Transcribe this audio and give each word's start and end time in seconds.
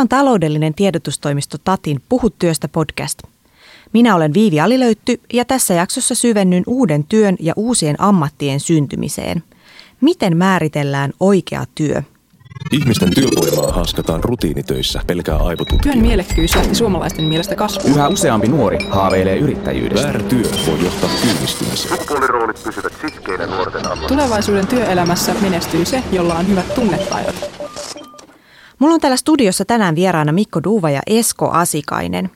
Tämä 0.00 0.04
on 0.04 0.24
taloudellinen 0.24 0.74
tiedotustoimisto 0.74 1.58
Tatin 1.64 2.02
Puhu 2.08 2.30
työstä 2.30 2.68
podcast. 2.68 3.18
Minä 3.92 4.14
olen 4.14 4.34
Viivi 4.34 4.60
Alilöytty 4.60 5.20
ja 5.32 5.44
tässä 5.44 5.74
jaksossa 5.74 6.14
syvennyn 6.14 6.62
uuden 6.66 7.04
työn 7.04 7.36
ja 7.40 7.52
uusien 7.56 8.00
ammattien 8.00 8.60
syntymiseen. 8.60 9.42
Miten 10.00 10.36
määritellään 10.36 11.12
oikea 11.20 11.64
työ? 11.74 12.02
Ihmisten 12.72 13.14
työvoimaa 13.14 13.72
haaskataan 13.72 14.24
rutiinitöissä 14.24 15.00
pelkää 15.06 15.36
aivotutkia. 15.36 15.92
Työn 15.92 16.04
mielekkyys 16.04 16.56
lähti 16.56 16.74
suomalaisten 16.74 17.24
mielestä 17.24 17.56
kasvuun. 17.56 17.94
Yhä 17.94 18.08
useampi 18.08 18.48
nuori 18.48 18.78
haaveilee 18.90 19.38
yrittäjyydestä. 19.38 20.06
Väärä 20.06 20.22
työ 20.22 20.50
voi 20.66 20.84
johtaa 20.84 21.10
kyynistymiseen. 21.22 21.98
Sukupuoliroolit 21.98 22.64
pysyvät 22.64 22.92
sitkeinä 23.00 23.46
nuorten 23.46 23.86
ammatissa. 23.86 24.08
Tulevaisuuden 24.08 24.66
työelämässä 24.66 25.34
menestyy 25.42 25.84
se, 25.84 26.02
jolla 26.12 26.34
on 26.34 26.48
hyvät 26.48 26.74
tunnetaidot. 26.74 27.50
Mulla 28.80 28.94
on 28.94 29.00
täällä 29.00 29.16
studiossa 29.16 29.64
tänään 29.64 29.94
vieraana 29.94 30.32
Mikko 30.32 30.60
Duuva 30.64 30.90
ja 30.90 31.00
Esko 31.06 31.50
Asikainen. 31.50 32.30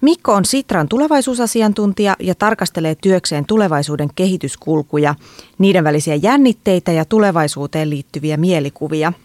Mikko 0.00 0.32
on 0.32 0.44
Sitran 0.44 0.88
tulevaisuusasiantuntija 0.88 2.16
ja 2.20 2.34
tarkastelee 2.34 2.94
työkseen 2.94 3.46
tulevaisuuden 3.46 4.08
kehityskulkuja, 4.14 5.14
niiden 5.58 5.84
välisiä 5.84 6.14
jännitteitä 6.14 6.92
ja 6.92 7.04
tulevaisuuteen 7.04 7.90
liittyviä 7.90 8.36
mielikuvia– 8.36 9.12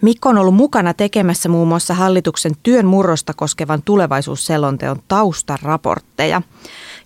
Mikko 0.00 0.28
on 0.28 0.38
ollut 0.38 0.54
mukana 0.54 0.94
tekemässä 0.94 1.48
muun 1.48 1.68
muassa 1.68 1.94
hallituksen 1.94 2.52
työn 2.62 2.86
murrosta 2.86 3.34
koskevan 3.34 3.82
tulevaisuusselonteon 3.84 5.02
taustaraportteja. 5.08 6.42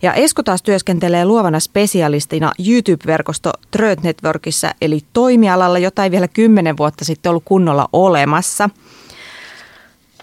Ja 0.02 0.14
Esko 0.14 0.42
taas 0.42 0.62
työskentelee 0.62 1.24
luovana 1.24 1.60
spesialistina 1.60 2.52
YouTube-verkosto 2.68 3.50
Tröd 3.70 3.98
Networkissa, 4.02 4.74
eli 4.80 5.00
toimialalla, 5.12 5.78
jota 5.78 6.04
ei 6.04 6.10
vielä 6.10 6.28
kymmenen 6.28 6.76
vuotta 6.76 7.04
sitten 7.04 7.30
ollut 7.30 7.42
kunnolla 7.44 7.88
olemassa. 7.92 8.70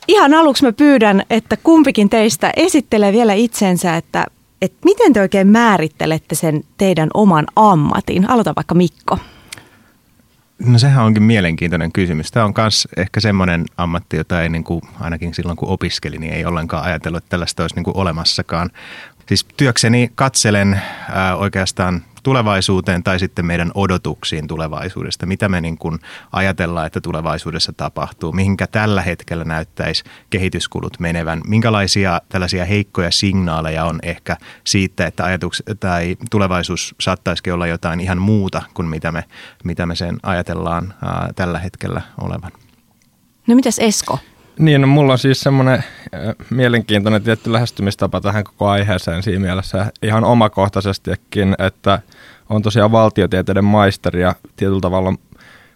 Ihan 0.07 0.33
aluksi 0.33 0.65
mä 0.65 0.73
pyydän, 0.73 1.23
että 1.29 1.57
kumpikin 1.57 2.09
teistä 2.09 2.51
esittelee 2.55 3.11
vielä 3.11 3.33
itsensä, 3.33 3.95
että, 3.95 4.25
että 4.61 4.77
miten 4.85 5.13
te 5.13 5.21
oikein 5.21 5.47
määrittelette 5.47 6.35
sen 6.35 6.63
teidän 6.77 7.09
oman 7.13 7.45
ammatin. 7.55 8.29
Aloita 8.29 8.53
vaikka 8.55 8.75
Mikko. 8.75 9.17
No 10.65 10.79
sehän 10.79 11.05
onkin 11.05 11.23
mielenkiintoinen 11.23 11.91
kysymys. 11.91 12.31
Tämä 12.31 12.45
on 12.45 12.53
myös 12.57 12.87
ehkä 12.97 13.19
semmoinen 13.19 13.65
ammatti, 13.77 14.17
jota 14.17 14.41
ei 14.41 14.49
niin 14.49 14.63
kuin, 14.63 14.81
ainakin 14.99 15.33
silloin 15.33 15.57
kun 15.57 15.69
opiskelin, 15.69 16.21
niin 16.21 16.33
ei 16.33 16.45
ollenkaan 16.45 16.83
ajatellut, 16.83 17.17
että 17.17 17.29
tällaista 17.29 17.63
olisi 17.63 17.75
niin 17.75 17.83
kuin 17.83 17.97
olemassakaan. 17.97 18.69
Siis 19.27 19.45
työkseni 19.57 20.11
katselen 20.15 20.81
ää, 21.09 21.35
oikeastaan 21.35 22.01
tulevaisuuteen 22.23 23.03
tai 23.03 23.19
sitten 23.19 23.45
meidän 23.45 23.71
odotuksiin 23.75 24.47
tulevaisuudesta. 24.47 25.25
Mitä 25.25 25.49
me 25.49 25.61
niin 25.61 25.77
kuin 25.77 25.99
ajatellaan, 26.31 26.87
että 26.87 27.01
tulevaisuudessa 27.01 27.73
tapahtuu, 27.73 28.31
mihinkä 28.31 28.67
tällä 28.67 29.01
hetkellä 29.01 29.43
näyttäisi 29.43 30.03
kehityskulut 30.29 30.99
menevän, 30.99 31.41
minkälaisia 31.47 32.21
tällaisia 32.29 32.65
heikkoja 32.65 33.11
signaaleja 33.11 33.85
on 33.85 33.99
ehkä 34.03 34.37
siitä, 34.63 35.07
että 35.07 35.23
ajatus 35.23 35.63
tai 35.79 36.17
tulevaisuus 36.31 36.95
saattaisikin 37.01 37.53
olla 37.53 37.67
jotain 37.67 37.99
ihan 37.99 38.17
muuta 38.17 38.61
kuin 38.73 38.87
mitä 38.87 39.11
me, 39.11 39.23
mitä 39.63 39.85
me 39.85 39.95
sen 39.95 40.17
ajatellaan 40.23 40.93
ää, 41.01 41.29
tällä 41.35 41.59
hetkellä 41.59 42.01
olevan. 42.21 42.51
No 43.47 43.55
mitäs 43.55 43.79
Esko? 43.79 44.19
Niin, 44.59 44.81
no, 44.81 44.87
mulla 44.87 45.13
on 45.13 45.19
siis 45.19 45.39
semmoinen 45.39 45.73
äh, 45.73 46.35
mielenkiintoinen 46.49 47.23
tietty 47.23 47.53
lähestymistapa 47.53 48.21
tähän 48.21 48.43
koko 48.43 48.67
aiheeseen 48.67 49.23
siinä 49.23 49.39
mielessä 49.39 49.91
ihan 50.03 50.23
omakohtaisestikin, 50.23 51.55
että 51.59 52.01
on 52.49 52.61
tosiaan 52.61 52.91
valtiotieteiden 52.91 53.65
maisteri 53.65 54.21
ja 54.21 54.35
tietyllä 54.55 54.81
tavalla 54.81 55.13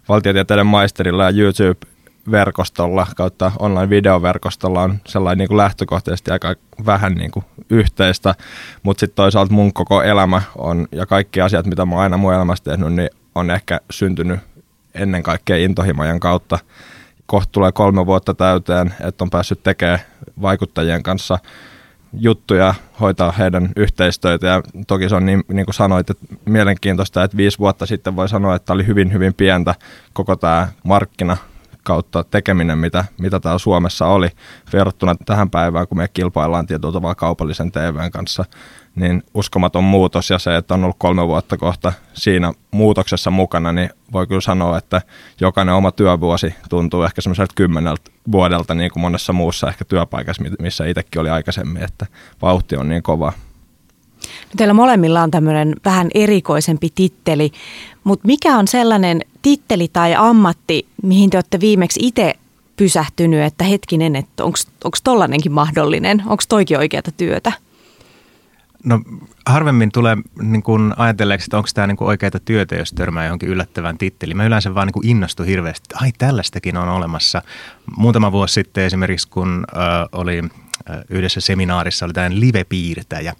valtiotieteiden 0.08 0.66
maisterilla 0.66 1.24
ja 1.24 1.42
YouTube-verkostolla 1.42 3.06
kautta 3.16 3.52
online-videoverkostolla 3.58 4.82
on 4.82 4.98
sellainen 5.06 5.38
niin 5.38 5.48
kuin 5.48 5.58
lähtökohtaisesti 5.58 6.30
aika 6.30 6.54
vähän 6.86 7.14
niin 7.14 7.30
kuin 7.30 7.44
yhteistä, 7.70 8.34
mutta 8.82 9.00
sitten 9.00 9.16
toisaalta 9.16 9.52
mun 9.52 9.72
koko 9.72 10.02
elämä 10.02 10.42
on 10.56 10.88
ja 10.92 11.06
kaikki 11.06 11.40
asiat, 11.40 11.66
mitä 11.66 11.86
mä 11.86 11.94
oon 11.94 12.02
aina 12.02 12.16
mun 12.16 12.34
elämässä 12.34 12.64
tehnyt, 12.64 12.92
niin 12.92 13.10
on 13.34 13.50
ehkä 13.50 13.80
syntynyt 13.90 14.40
ennen 14.94 15.22
kaikkea 15.22 15.56
intohimojen 15.56 16.20
kautta– 16.20 16.58
kohta 17.26 17.52
tulee 17.52 17.72
kolme 17.72 18.06
vuotta 18.06 18.34
täyteen, 18.34 18.94
että 19.00 19.24
on 19.24 19.30
päässyt 19.30 19.62
tekemään 19.62 19.98
vaikuttajien 20.42 21.02
kanssa 21.02 21.38
juttuja, 22.12 22.74
hoitaa 23.00 23.32
heidän 23.32 23.68
yhteistöitä 23.76 24.46
ja 24.46 24.62
toki 24.86 25.08
se 25.08 25.14
on 25.14 25.26
niin, 25.26 25.44
niin 25.52 25.66
kuin 25.66 25.74
sanoit, 25.74 26.10
että 26.10 26.24
mielenkiintoista, 26.44 27.24
että 27.24 27.36
viisi 27.36 27.58
vuotta 27.58 27.86
sitten 27.86 28.16
voi 28.16 28.28
sanoa, 28.28 28.54
että 28.54 28.72
oli 28.72 28.86
hyvin 28.86 29.12
hyvin 29.12 29.34
pientä 29.34 29.74
koko 30.12 30.36
tämä 30.36 30.68
markkina 30.84 31.36
kautta 31.84 32.24
tekeminen, 32.24 32.78
mitä, 32.78 33.04
mitä 33.20 33.40
täällä 33.40 33.58
Suomessa 33.58 34.06
oli 34.06 34.28
verrattuna 34.72 35.14
tähän 35.26 35.50
päivään, 35.50 35.88
kun 35.88 35.98
me 35.98 36.08
kilpaillaan 36.08 36.66
tietyllä 36.66 37.14
kaupallisen 37.14 37.72
TVn 37.72 38.10
kanssa 38.10 38.44
niin 38.94 39.22
uskomaton 39.34 39.84
muutos 39.84 40.30
ja 40.30 40.38
se, 40.38 40.56
että 40.56 40.74
on 40.74 40.84
ollut 40.84 40.96
kolme 40.98 41.26
vuotta 41.26 41.56
kohta 41.56 41.92
siinä 42.14 42.52
muutoksessa 42.70 43.30
mukana, 43.30 43.72
niin 43.72 43.90
voi 44.12 44.26
kyllä 44.26 44.40
sanoa, 44.40 44.78
että 44.78 45.02
jokainen 45.40 45.74
oma 45.74 45.92
työvuosi 45.92 46.54
tuntuu 46.68 47.02
ehkä 47.02 47.20
semmoiselta 47.20 47.52
kymmeneltä 47.56 48.10
vuodelta 48.32 48.74
niin 48.74 48.90
kuin 48.90 49.00
monessa 49.00 49.32
muussa 49.32 49.68
ehkä 49.68 49.84
työpaikassa, 49.84 50.42
missä 50.58 50.86
itsekin 50.86 51.20
oli 51.20 51.30
aikaisemmin, 51.30 51.82
että 51.82 52.06
vauhti 52.42 52.76
on 52.76 52.88
niin 52.88 53.02
kova. 53.02 53.32
No 54.24 54.50
teillä 54.56 54.74
molemmilla 54.74 55.22
on 55.22 55.30
tämmöinen 55.30 55.74
vähän 55.84 56.08
erikoisempi 56.14 56.88
titteli, 56.94 57.52
mutta 58.04 58.26
mikä 58.26 58.58
on 58.58 58.68
sellainen 58.68 59.20
titteli 59.42 59.88
tai 59.92 60.14
ammatti, 60.14 60.86
mihin 61.02 61.30
te 61.30 61.36
olette 61.36 61.60
viimeksi 61.60 62.00
itse 62.02 62.34
pysähtynyt, 62.76 63.42
että 63.42 63.64
hetkinen, 63.64 64.16
että 64.16 64.44
onko 64.44 64.98
tollanenkin 65.04 65.52
mahdollinen, 65.52 66.22
onko 66.26 66.42
toikin 66.48 66.78
oikeata 66.78 67.12
työtä? 67.12 67.52
No 68.84 69.00
harvemmin 69.46 69.92
tulee 69.92 70.16
niin 70.42 70.62
kuin 70.62 70.92
ajatelleeksi, 70.96 71.46
että 71.46 71.56
onko 71.56 71.68
tämä 71.74 71.86
niin 71.86 71.96
kuin 71.96 72.08
oikeaa 72.08 72.30
työtä, 72.44 72.74
jos 72.74 72.92
törmää 72.92 73.24
johonkin 73.24 73.48
yllättävään 73.48 73.98
titteliin. 73.98 74.36
Mä 74.36 74.46
yleensä 74.46 74.74
vaan 74.74 74.88
niin 74.94 75.10
innostun 75.10 75.46
hirveästi, 75.46 75.84
että 75.84 76.04
ai 76.04 76.12
tällaistakin 76.18 76.76
on 76.76 76.88
olemassa. 76.88 77.42
Muutama 77.96 78.32
vuosi 78.32 78.54
sitten 78.54 78.84
esimerkiksi, 78.84 79.28
kun 79.28 79.64
äh, 79.76 80.08
oli 80.12 80.42
yhdessä 81.10 81.40
seminaarissa 81.40 82.06
oli 82.06 82.12
tämmöinen 82.12 82.40
live-piirtäjä, 82.40 83.34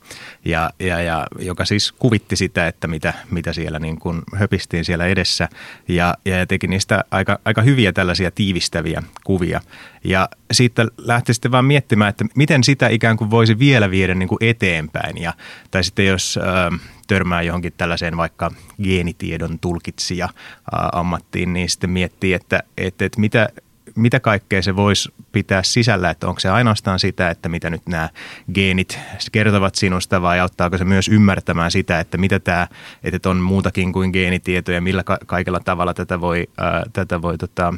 ja, 0.44 0.70
ja, 0.78 1.00
ja, 1.00 1.26
joka 1.38 1.64
siis 1.64 1.92
kuvitti 1.92 2.36
sitä, 2.36 2.66
että 2.66 2.86
mitä, 2.86 3.14
mitä 3.30 3.52
siellä 3.52 3.78
niin 3.78 3.98
kuin 3.98 4.22
höpistiin 4.36 4.84
siellä 4.84 5.06
edessä 5.06 5.48
ja, 5.88 6.14
ja 6.24 6.46
teki 6.46 6.66
niistä 6.66 7.04
aika, 7.10 7.38
aika 7.44 7.62
hyviä 7.62 7.92
tällaisia 7.92 8.30
tiivistäviä 8.30 9.02
kuvia. 9.24 9.60
Ja 10.04 10.28
siitä 10.52 10.86
lähti 10.98 11.34
sitten 11.34 11.52
vaan 11.52 11.64
miettimään, 11.64 12.10
että 12.10 12.24
miten 12.36 12.64
sitä 12.64 12.88
ikään 12.88 13.16
kuin 13.16 13.30
voisi 13.30 13.58
vielä 13.58 13.90
viedä 13.90 14.14
niin 14.14 14.28
kuin 14.28 14.38
eteenpäin. 14.40 15.22
Ja, 15.22 15.32
tai 15.70 15.84
sitten 15.84 16.06
jos 16.06 16.38
äh, 16.42 16.80
törmää 17.06 17.42
johonkin 17.42 17.72
tällaiseen 17.76 18.16
vaikka 18.16 18.50
geenitiedon 18.82 19.58
tulkitsija 19.58 20.24
äh, 20.24 20.88
ammattiin, 20.92 21.52
niin 21.52 21.70
sitten 21.70 21.90
miettii, 21.90 22.32
että, 22.32 22.62
että, 22.76 23.04
että 23.04 23.20
mitä, 23.20 23.48
mitä 23.94 24.20
kaikkea 24.20 24.62
se 24.62 24.76
voisi 24.76 25.14
pitää 25.32 25.62
sisällä, 25.62 26.10
että 26.10 26.28
onko 26.28 26.40
se 26.40 26.48
ainoastaan 26.48 26.98
sitä, 26.98 27.30
että 27.30 27.48
mitä 27.48 27.70
nyt 27.70 27.82
nämä 27.88 28.08
geenit 28.54 28.98
kertovat 29.32 29.74
sinusta 29.74 30.22
vai 30.22 30.40
auttaako 30.40 30.78
se 30.78 30.84
myös 30.84 31.08
ymmärtämään 31.08 31.70
sitä, 31.70 32.00
että 32.00 32.18
mitä 32.18 32.40
tämä, 32.40 32.68
että 33.04 33.30
on 33.30 33.36
muutakin 33.36 33.92
kuin 33.92 34.10
geenitietoja, 34.10 34.80
millä 34.80 35.04
ka- 35.04 35.18
kaikella 35.26 35.60
tavalla 35.60 35.94
tätä 35.94 36.20
voi, 36.20 36.46
ää, 36.58 36.82
tätä 36.92 37.22
voi 37.22 37.38
tota, 37.38 37.74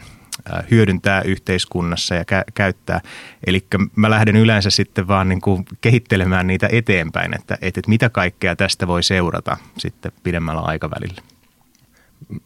hyödyntää 0.71 1.23
yhteiskunnassa 1.23 2.15
ja 2.15 2.23
kä- 2.23 2.53
käyttää. 2.55 3.01
Eli 3.47 3.67
mä 3.97 4.11
lähden 4.11 4.37
yleensä 4.37 4.71
sitten 4.71 5.09
vaan 5.09 5.29
niin 5.29 5.41
kuin 5.41 5.65
kehittelemään 5.81 6.47
niitä 6.47 6.69
eteenpäin, 6.73 7.35
että, 7.35 7.59
että 7.63 7.81
mitä 7.87 8.11
kaikkea 8.11 8.57
tästä 8.57 8.87
voi 8.87 9.03
seurata 9.03 9.57
sitten 9.79 10.13
pidemmällä 10.23 10.61
aikavälillä 10.61 11.23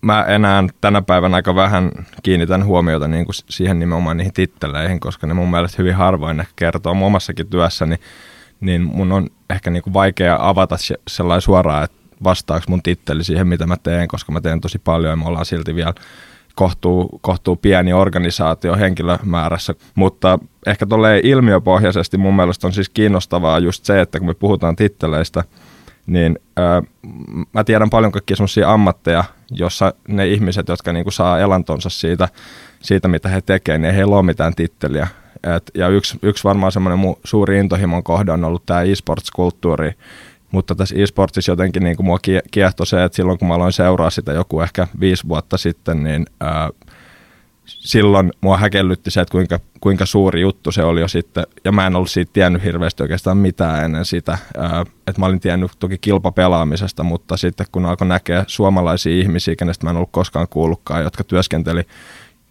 mä 0.01 0.25
enää 0.25 0.65
tänä 0.81 1.03
päivänä 1.03 1.37
aika 1.37 1.55
vähän 1.55 1.91
kiinnitän 2.23 2.65
huomiota 2.65 3.09
niin 3.09 3.25
kuin 3.25 3.35
siihen 3.35 3.79
nimenomaan 3.79 4.17
niihin 4.17 4.33
titteleihin, 4.33 5.01
koska 5.01 5.27
ne 5.27 5.35
mun 5.35 5.51
mielestä 5.51 5.77
hyvin 5.79 5.95
harvoin 5.95 6.41
ehkä 6.41 6.53
kertoo. 6.57 6.95
Mun 6.95 7.07
omassakin 7.07 7.47
työssäni, 7.47 7.97
niin 8.61 8.83
mun 8.83 9.13
on 9.13 9.27
ehkä 9.51 9.71
niin 9.71 9.83
kuin 9.83 9.95
vaikea 9.95 10.37
avata 10.41 10.77
sellainen 11.09 11.41
suoraan, 11.41 11.85
että 11.85 11.97
vastaako 12.25 12.65
mun 12.69 12.83
titteli 12.83 13.25
siihen, 13.25 13.49
mitä 13.49 13.67
mä 13.67 13.77
teen, 13.83 14.09
koska 14.09 14.33
mä 14.33 14.41
teen 14.41 14.61
tosi 14.61 14.79
paljon 14.79 15.11
ja 15.11 15.17
me 15.17 15.25
ollaan 15.25 15.47
silti 15.47 15.75
vielä 15.75 15.95
kohtuu, 16.55 17.19
kohtuu 17.21 17.57
pieni 17.57 17.93
organisaatio 17.93 18.77
henkilömäärässä, 18.77 19.75
mutta 19.95 20.39
ehkä 20.67 20.87
tolleen 20.87 21.27
ilmiöpohjaisesti 21.27 22.19
mun 22.19 22.37
mielestä 22.37 22.67
on 22.67 22.73
siis 22.73 22.89
kiinnostavaa 22.89 23.59
just 23.59 23.85
se, 23.85 24.01
että 24.01 24.19
kun 24.19 24.29
me 24.29 24.35
puhutaan 24.35 24.77
titteleistä– 24.77 25.45
niin 26.11 26.39
öö, 26.59 26.83
mä 27.53 27.65
tiedän 27.65 27.91
paljon 27.91 28.13
kaikkia 28.13 28.37
semmoisia 28.37 28.73
ammatteja, 28.73 29.25
jossa 29.51 29.95
ne 30.09 30.29
ihmiset, 30.29 30.69
jotka 30.69 30.93
niinku 30.93 31.11
saa 31.11 31.39
elantonsa 31.39 31.89
siitä, 31.89 32.29
siitä, 32.83 33.09
mitä 33.09 33.29
he 33.29 33.41
tekevät, 33.41 33.81
niin 33.81 33.91
ei 33.91 33.97
heillä 33.97 34.17
ole 34.17 34.23
mitään 34.23 34.55
titteliä. 34.55 35.09
Et, 35.57 35.71
ja 35.75 35.89
yksi, 35.89 36.19
yksi 36.23 36.45
varmaan 36.45 36.73
semmoinen 36.73 37.17
suuri 37.25 37.59
intohimon 37.59 38.03
kohde 38.03 38.33
on 38.33 38.45
ollut 38.45 38.67
tämä 38.67 38.83
e-sports-kulttuuri, 38.83 39.93
mutta 40.51 40.75
tässä 40.75 40.95
e-sportsissa 40.99 41.53
jotenkin 41.53 41.85
niin 41.85 41.97
kuin 41.97 42.07
mua 42.07 42.19
kiehtoi 42.51 42.87
se, 42.87 43.05
että 43.05 43.17
silloin 43.17 43.39
kun 43.39 43.49
mä 43.49 43.55
aloin 43.55 43.73
seuraa 43.73 44.11
sitä 44.11 44.33
joku 44.33 44.61
ehkä 44.61 44.87
viisi 45.01 45.29
vuotta 45.29 45.57
sitten, 45.59 46.05
niin 46.05 46.27
ää, 46.41 46.71
silloin 47.79 48.33
mua 48.41 48.57
häkellytti 48.57 49.11
se, 49.11 49.21
että 49.21 49.33
kuinka, 49.33 49.61
kuinka 49.81 50.07
suuri 50.07 50.41
juttu 50.41 50.73
se 50.73 50.83
oli 50.83 51.01
jo 51.01 51.09
sitten, 51.09 51.47
ja 51.65 51.73
mä 51.73 51.87
en 51.87 51.97
ollut 51.97 52.11
siitä 52.11 52.33
tiennyt 52.33 52.65
hirveästi 52.65 53.03
oikeastaan 53.03 53.37
mitään 53.37 53.85
ennen 53.85 54.05
sitä, 54.05 54.39
että 55.07 55.21
mä 55.21 55.27
olin 55.27 55.41
tiennyt 55.41 55.71
toki 55.79 55.99
kilpapelaamisesta, 55.99 57.03
mutta 57.03 57.37
sitten 57.37 57.67
kun 57.73 57.87
alkoi 57.87 58.07
näkeä 58.07 58.45
suomalaisia 58.47 59.17
ihmisiä, 59.23 59.57
kenestä 59.57 59.87
mä 59.87 59.91
en 59.91 59.97
ollut 59.97 60.13
koskaan 60.13 60.49
kuullutkaan, 60.51 61.03
jotka 61.03 61.25
työskenteli 61.25 61.83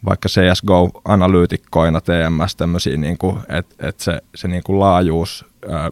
vaikka 0.05 0.29
CSGO-analyytikkoina 0.29 2.01
TMS, 2.01 2.55
tämmöisiä, 2.55 2.97
niin 2.97 3.17
että 3.49 3.87
et 3.87 3.99
se, 3.99 4.21
se 4.35 4.47
niin 4.47 4.63
kuin 4.63 4.79
laajuus, 4.79 5.45
ää, 5.69 5.89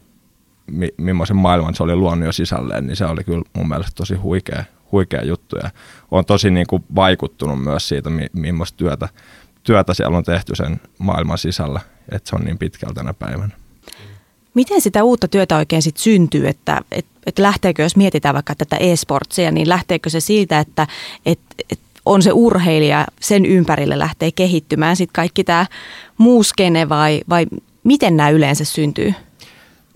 mi, 0.72 0.90
millaisen 0.98 1.38
maailman 1.38 1.76
se 1.76 1.84
oli 1.84 1.96
luonut 1.96 2.26
jo 2.26 2.32
sisälleen, 2.32 2.88
niin 2.88 2.96
se 2.96 3.06
oli 3.06 3.24
kyllä 3.24 3.44
mun 3.54 3.70
mielestä 3.70 3.92
tosi 3.96 4.16
huikea, 4.16 4.64
huikea 4.92 5.24
juttu 5.26 5.56
ja 5.56 5.70
on 6.12 6.26
tosi 6.26 6.50
niin 6.50 6.68
kuin 6.68 6.84
vaikuttunut 6.96 7.64
myös 7.64 7.88
siitä, 7.88 8.10
mi, 8.10 8.26
millaista 8.34 8.78
työtä, 8.78 9.10
työtä 9.64 9.94
siellä 9.94 10.18
on 10.18 10.24
tehty 10.24 10.56
sen 10.56 10.82
maailman 10.98 11.38
sisällä, 11.38 11.80
että 12.12 12.30
se 12.30 12.36
on 12.36 12.42
niin 12.42 12.58
pitkällä 12.58 12.94
tänä 12.94 13.14
päivänä. 13.14 13.56
Miten 14.54 14.82
sitä 14.82 15.04
uutta 15.04 15.28
työtä 15.28 15.58
oikein 15.58 15.82
sitten 15.82 16.04
syntyy, 16.04 16.48
että 16.48 16.82
et, 16.92 17.06
et 17.26 17.40
lähteekö, 17.40 17.84
jos 17.84 17.96
mietitään 17.96 18.36
vaikka 18.36 18.56
tätä 18.56 18.78
e-sportsia, 18.78 19.52
niin 19.52 19.70
lähteekö 19.70 20.10
se 20.10 20.20
siitä, 20.20 20.60
että 20.60 20.88
et, 21.26 21.40
et 21.72 21.80
on 22.06 22.22
se 22.22 22.32
urheilija, 22.34 23.06
sen 23.22 23.46
ympärille 23.46 24.00
lähtee 24.00 24.32
kehittymään 24.32 24.96
sitten 24.96 25.14
kaikki 25.14 25.44
tämä 25.44 25.66
muu 26.18 26.44
skene 26.44 26.90
vai, 26.90 27.22
vai 27.30 27.46
miten 27.84 28.18
nämä 28.18 28.30
yleensä 28.30 28.66
syntyy? 28.66 29.14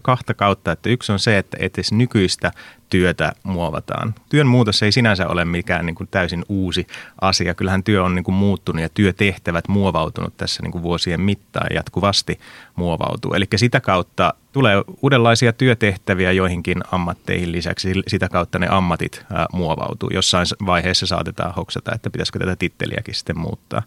Kahta 0.01 0.33
kautta. 0.33 0.71
Että 0.71 0.89
yksi 0.89 1.11
on 1.11 1.19
se, 1.19 1.37
että 1.37 1.57
edes 1.59 1.91
nykyistä 1.91 2.51
työtä 2.89 3.31
muovataan. 3.43 4.15
Työn 4.29 4.47
muutos 4.47 4.83
ei 4.83 4.91
sinänsä 4.91 5.27
ole 5.27 5.45
mikään 5.45 5.85
niin 5.85 5.95
kuin 5.95 6.07
täysin 6.11 6.45
uusi 6.49 6.87
asia. 7.21 7.53
Kyllähän 7.53 7.83
työ 7.83 8.03
on 8.03 8.15
niin 8.15 8.23
kuin 8.23 8.35
muuttunut 8.35 8.81
ja 8.81 8.89
työtehtävät 8.89 9.67
muovautunut 9.67 10.37
tässä 10.37 10.63
niin 10.63 10.71
kuin 10.71 10.83
vuosien 10.83 11.21
mittaan 11.21 11.67
ja 11.69 11.75
jatkuvasti 11.75 12.39
muovautuu. 12.75 13.33
Eli 13.33 13.45
sitä 13.55 13.79
kautta 13.79 14.33
tulee 14.51 14.75
uudenlaisia 15.01 15.53
työtehtäviä 15.53 16.31
joihinkin 16.31 16.77
ammatteihin 16.91 17.51
lisäksi. 17.51 17.93
Sitä 18.07 18.29
kautta 18.29 18.59
ne 18.59 18.67
ammatit 18.69 19.25
muovautuu. 19.53 20.09
Jossain 20.13 20.45
vaiheessa 20.65 21.07
saatetaan 21.07 21.53
hoksata, 21.53 21.91
että 21.95 22.09
pitäisikö 22.09 22.39
tätä 22.39 22.55
titteliäkin 22.55 23.15
sitten 23.15 23.39
muuttaa 23.39 23.81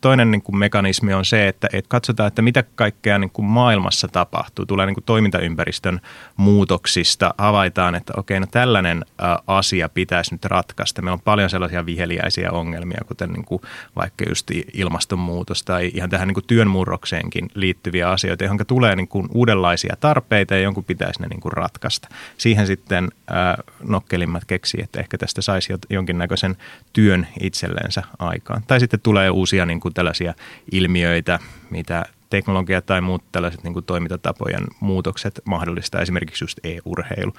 toinen 0.00 0.30
niin 0.30 0.42
kuin 0.42 0.58
mekanismi 0.58 1.14
on 1.14 1.24
se, 1.24 1.48
että, 1.48 1.68
että 1.72 1.88
katsotaan, 1.88 2.26
että 2.26 2.42
mitä 2.42 2.64
kaikkea 2.74 3.18
niin 3.18 3.30
kuin 3.30 3.46
maailmassa 3.46 4.08
tapahtuu. 4.08 4.66
Tulee 4.66 4.86
niin 4.86 4.94
kuin 4.94 5.04
toimintaympäristön 5.04 6.00
muutoksista, 6.36 7.34
havaitaan, 7.38 7.94
että 7.94 8.12
okei, 8.16 8.40
no 8.40 8.46
tällainen 8.50 9.04
ä, 9.22 9.38
asia 9.46 9.88
pitäisi 9.88 10.34
nyt 10.34 10.44
ratkaista. 10.44 11.02
Meillä 11.02 11.14
on 11.14 11.20
paljon 11.20 11.50
sellaisia 11.50 11.86
viheliäisiä 11.86 12.52
ongelmia, 12.52 13.00
kuten 13.06 13.30
niin 13.30 13.44
kuin 13.44 13.62
vaikka 13.96 14.24
just 14.28 14.50
ilmastonmuutos 14.74 15.62
tai 15.62 15.90
ihan 15.94 16.10
tähän 16.10 16.28
niin 16.28 16.34
kuin 16.34 16.46
työn 16.46 16.68
murrokseenkin 16.68 17.50
liittyviä 17.54 18.10
asioita, 18.10 18.44
johon 18.44 18.58
tulee 18.66 18.96
niin 18.96 19.08
kuin 19.08 19.28
uudenlaisia 19.34 19.94
tarpeita 20.00 20.54
ja 20.54 20.60
jonkun 20.60 20.84
pitäisi 20.84 21.20
ne 21.20 21.26
niin 21.28 21.40
kuin 21.40 21.52
ratkaista. 21.52 22.08
Siihen 22.36 22.66
sitten 22.66 23.08
ä, 23.30 23.34
nokkelimmat 23.82 24.44
keksii, 24.44 24.80
että 24.84 25.00
ehkä 25.00 25.18
tästä 25.18 25.42
saisi 25.42 25.72
jonkinnäköisen 25.90 26.56
työn 26.92 27.26
itsellensä 27.40 28.02
aikaan. 28.18 28.62
Tai 28.66 28.80
sitten 28.80 29.00
tulee 29.00 29.30
uusia 29.30 29.66
niin 29.66 29.80
kuin 29.80 29.87
kuin 29.88 29.94
tällaisia 29.94 30.34
ilmiöitä, 30.72 31.38
mitä 31.70 32.04
teknologia 32.30 32.82
tai 32.82 33.00
muut 33.00 33.24
tällaiset 33.32 33.64
niin 33.64 33.72
kuin 33.72 33.84
toimintatapojen 33.84 34.64
muutokset 34.80 35.40
mahdollistaa, 35.44 36.00
esimerkiksi 36.00 36.44
just 36.44 36.58
e-urheilu. 36.64 37.32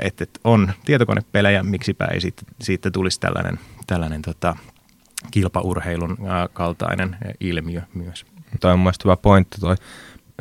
Että 0.00 0.24
et 0.24 0.40
on 0.44 0.72
tietokonepelejä, 0.84 1.62
miksipä 1.62 2.04
ei 2.04 2.20
siitä, 2.20 2.42
siitä 2.60 2.90
tulisi 2.90 3.20
tällainen, 3.20 3.58
tällainen 3.86 4.22
tota, 4.22 4.56
kilpaurheilun 5.30 6.18
kaltainen 6.52 7.16
ilmiö 7.40 7.82
myös. 7.94 8.26
Tämä 8.60 8.74
on 8.74 8.80
mielestäni 8.80 9.04
hyvä 9.04 9.16
pointti 9.16 9.60
toi, 9.60 9.76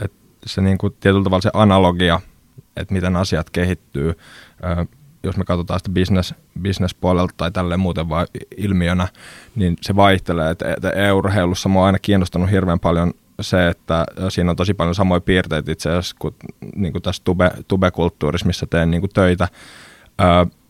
että 0.02 0.18
se 0.46 0.62
niin 0.62 0.78
kuin 0.78 0.96
tietyllä 1.00 1.24
tavalla 1.24 1.42
se 1.42 1.52
analogia, 1.54 2.22
että 2.76 2.94
miten 2.94 3.16
asiat 3.16 3.50
kehittyy, 3.50 4.14
jos 5.24 5.38
me 5.38 5.44
katsotaan 5.44 5.80
sitä 5.80 5.92
business, 5.92 6.34
business-puolelta 6.62 7.34
tai 7.38 7.52
tälle 7.52 7.78
muuten 7.78 8.10
vain 8.10 8.28
ilmiönä, 8.58 9.08
niin 9.56 9.78
se 9.82 9.96
vaihtelee. 9.96 10.52
Että, 10.52 10.90
e-urheilussa 10.90 11.70
mua 11.70 11.82
on 11.82 11.86
aina 11.86 12.00
kiinnostanut 12.00 12.52
hirveän 12.52 12.80
paljon 12.80 13.14
se, 13.42 13.68
että 13.68 14.06
siinä 14.30 14.50
on 14.50 14.56
tosi 14.56 14.74
paljon 14.74 14.96
samoja 14.96 15.22
piirteitä 15.22 15.72
itse 15.72 15.90
asiassa 15.90 16.16
kuin, 16.20 16.36
niin 16.76 16.92
kuin 16.92 17.02
tässä 17.02 17.22
tube, 17.26 17.52
tube-kulttuurissa, 17.68 18.48
missä 18.48 18.66
teen 18.70 18.92
niin 18.92 19.02
kuin 19.02 19.12
töitä. 19.14 19.48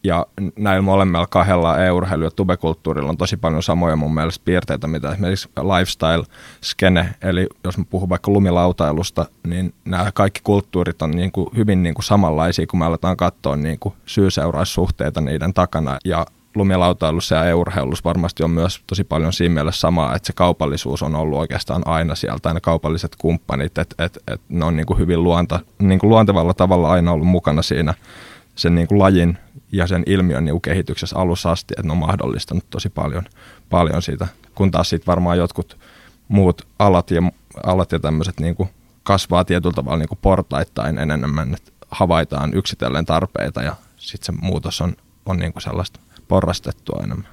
Ja 0.04 0.26
näillä 0.56 0.82
molemmilla 0.82 1.28
kahdella 1.28 1.78
e-urheilu- 1.78 2.24
ja 2.24 2.32
tubekulttuurilla 2.32 3.10
on 3.10 3.18
tosi 3.18 3.38
paljon 3.38 3.64
samoja 3.64 3.96
mun 3.96 4.14
mielestä 4.14 4.46
piirteitä, 4.46 4.88
mitä 4.88 5.12
esimerkiksi 5.12 5.50
lifestyle-skene, 5.58 7.06
eli 7.22 7.48
jos 7.64 7.78
mä 7.78 7.84
puhun 7.90 8.10
vaikka 8.10 8.32
lumilautailusta, 8.32 9.26
niin 9.48 9.74
nämä 9.86 10.12
kaikki 10.14 10.40
kulttuurit 10.44 11.02
on 11.02 11.12
niin 11.12 11.32
kuin 11.32 11.50
hyvin 11.58 11.84
niin 11.84 11.96
kuin 11.96 12.06
samanlaisia, 12.06 12.68
kun 12.68 12.80
me 12.80 12.86
aletaan 12.86 13.18
katsoa 13.18 13.56
niin 13.56 13.80
kuin 13.80 13.96
syy-seuraussuhteita 14.06 15.22
niiden 15.22 15.54
takana. 15.54 15.98
Ja 16.06 16.26
lumilautailussa 16.56 17.36
ja 17.36 17.46
e-urheilussa 17.46 18.04
varmasti 18.04 18.44
on 18.44 18.52
myös 18.52 18.84
tosi 18.88 19.04
paljon 19.04 19.34
siinä 19.34 19.54
mielessä 19.54 19.80
samaa, 19.80 20.16
että 20.16 20.28
se 20.28 20.34
kaupallisuus 20.34 21.04
on 21.04 21.16
ollut 21.16 21.40
oikeastaan 21.40 21.82
aina 21.86 22.16
sieltä, 22.16 22.54
ne 22.54 22.60
kaupalliset 22.60 23.16
kumppanit, 23.18 23.78
että 23.78 24.06
et, 24.06 24.18
et 24.28 24.42
ne 24.50 24.66
on 24.66 24.76
niin 24.76 24.86
kuin 24.86 25.00
hyvin 25.00 25.24
luonta, 25.24 25.60
niin 25.80 26.00
kuin 26.00 26.10
luontevalla 26.10 26.54
tavalla 26.54 26.90
aina 26.90 27.12
ollut 27.12 27.28
mukana 27.28 27.62
siinä 27.62 27.94
sen 28.60 28.76
niin 28.76 28.88
kuin 28.88 29.00
lajin 29.00 29.38
ja 29.72 29.88
sen 29.88 30.04
ilmiön 30.06 30.46
niin 30.46 30.62
kehityksessä 30.62 31.20
alussa 31.20 31.52
asti, 31.52 31.74
että 31.78 31.88
ne 31.88 31.92
on 31.92 31.98
mahdollistanut 31.98 32.70
tosi 32.70 32.90
paljon, 32.90 33.24
paljon 33.70 34.02
siitä, 34.02 34.28
kun 34.56 34.72
taas 34.72 34.90
sitten 34.90 35.08
varmaan 35.08 35.38
jotkut 35.38 35.78
muut 36.28 36.68
alat 36.80 37.12
ja, 37.12 37.22
alat 37.64 37.92
ja 37.92 38.00
tämmöiset 38.00 38.40
niin 38.40 38.56
kuin 38.56 38.70
kasvaa 39.04 39.46
tietyllä 39.46 39.74
tavalla 39.74 39.98
niin 39.98 40.10
kuin 40.10 40.20
portaittain 40.22 40.98
enemmän, 40.98 41.54
että 41.54 41.72
havaitaan 41.92 42.54
yksitellen 42.54 43.06
tarpeita 43.06 43.62
ja 43.62 43.76
sitten 43.98 44.36
se 44.36 44.42
muutos 44.42 44.82
on, 44.82 44.96
on 45.26 45.38
niin 45.38 45.54
kuin 45.54 45.64
sellaista 45.64 46.00
porrastettua 46.28 47.02
enemmän. 47.04 47.28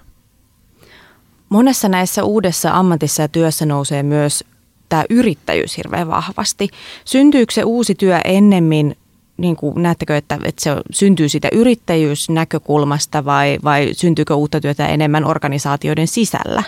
Monessa 1.49 1.89
näissä 1.89 2.25
uudessa 2.25 2.71
ammatissa 2.73 3.23
ja 3.23 3.29
työssä 3.29 3.67
nousee 3.67 4.03
myös 4.03 4.45
tämä 4.89 5.05
yrittäjyys 5.11 5.77
hirveän 5.77 6.09
vahvasti. 6.09 6.69
Syntyykö 7.05 7.53
se 7.55 7.65
uusi 7.65 7.95
työ 7.95 8.21
ennemmin 8.25 8.97
niin 9.37 9.57
kuin, 9.57 9.83
näettekö, 9.83 10.17
että, 10.17 10.39
että 10.45 10.63
se 10.65 10.77
syntyy 10.91 11.29
siitä 11.29 11.49
yrittäjyysnäkökulmasta 11.53 13.25
vai, 13.25 13.59
vai 13.65 13.91
syntyykö 13.93 14.35
uutta 14.35 14.61
työtä 14.61 14.87
enemmän 14.87 15.25
organisaatioiden 15.25 16.09
sisällä? 16.09 16.63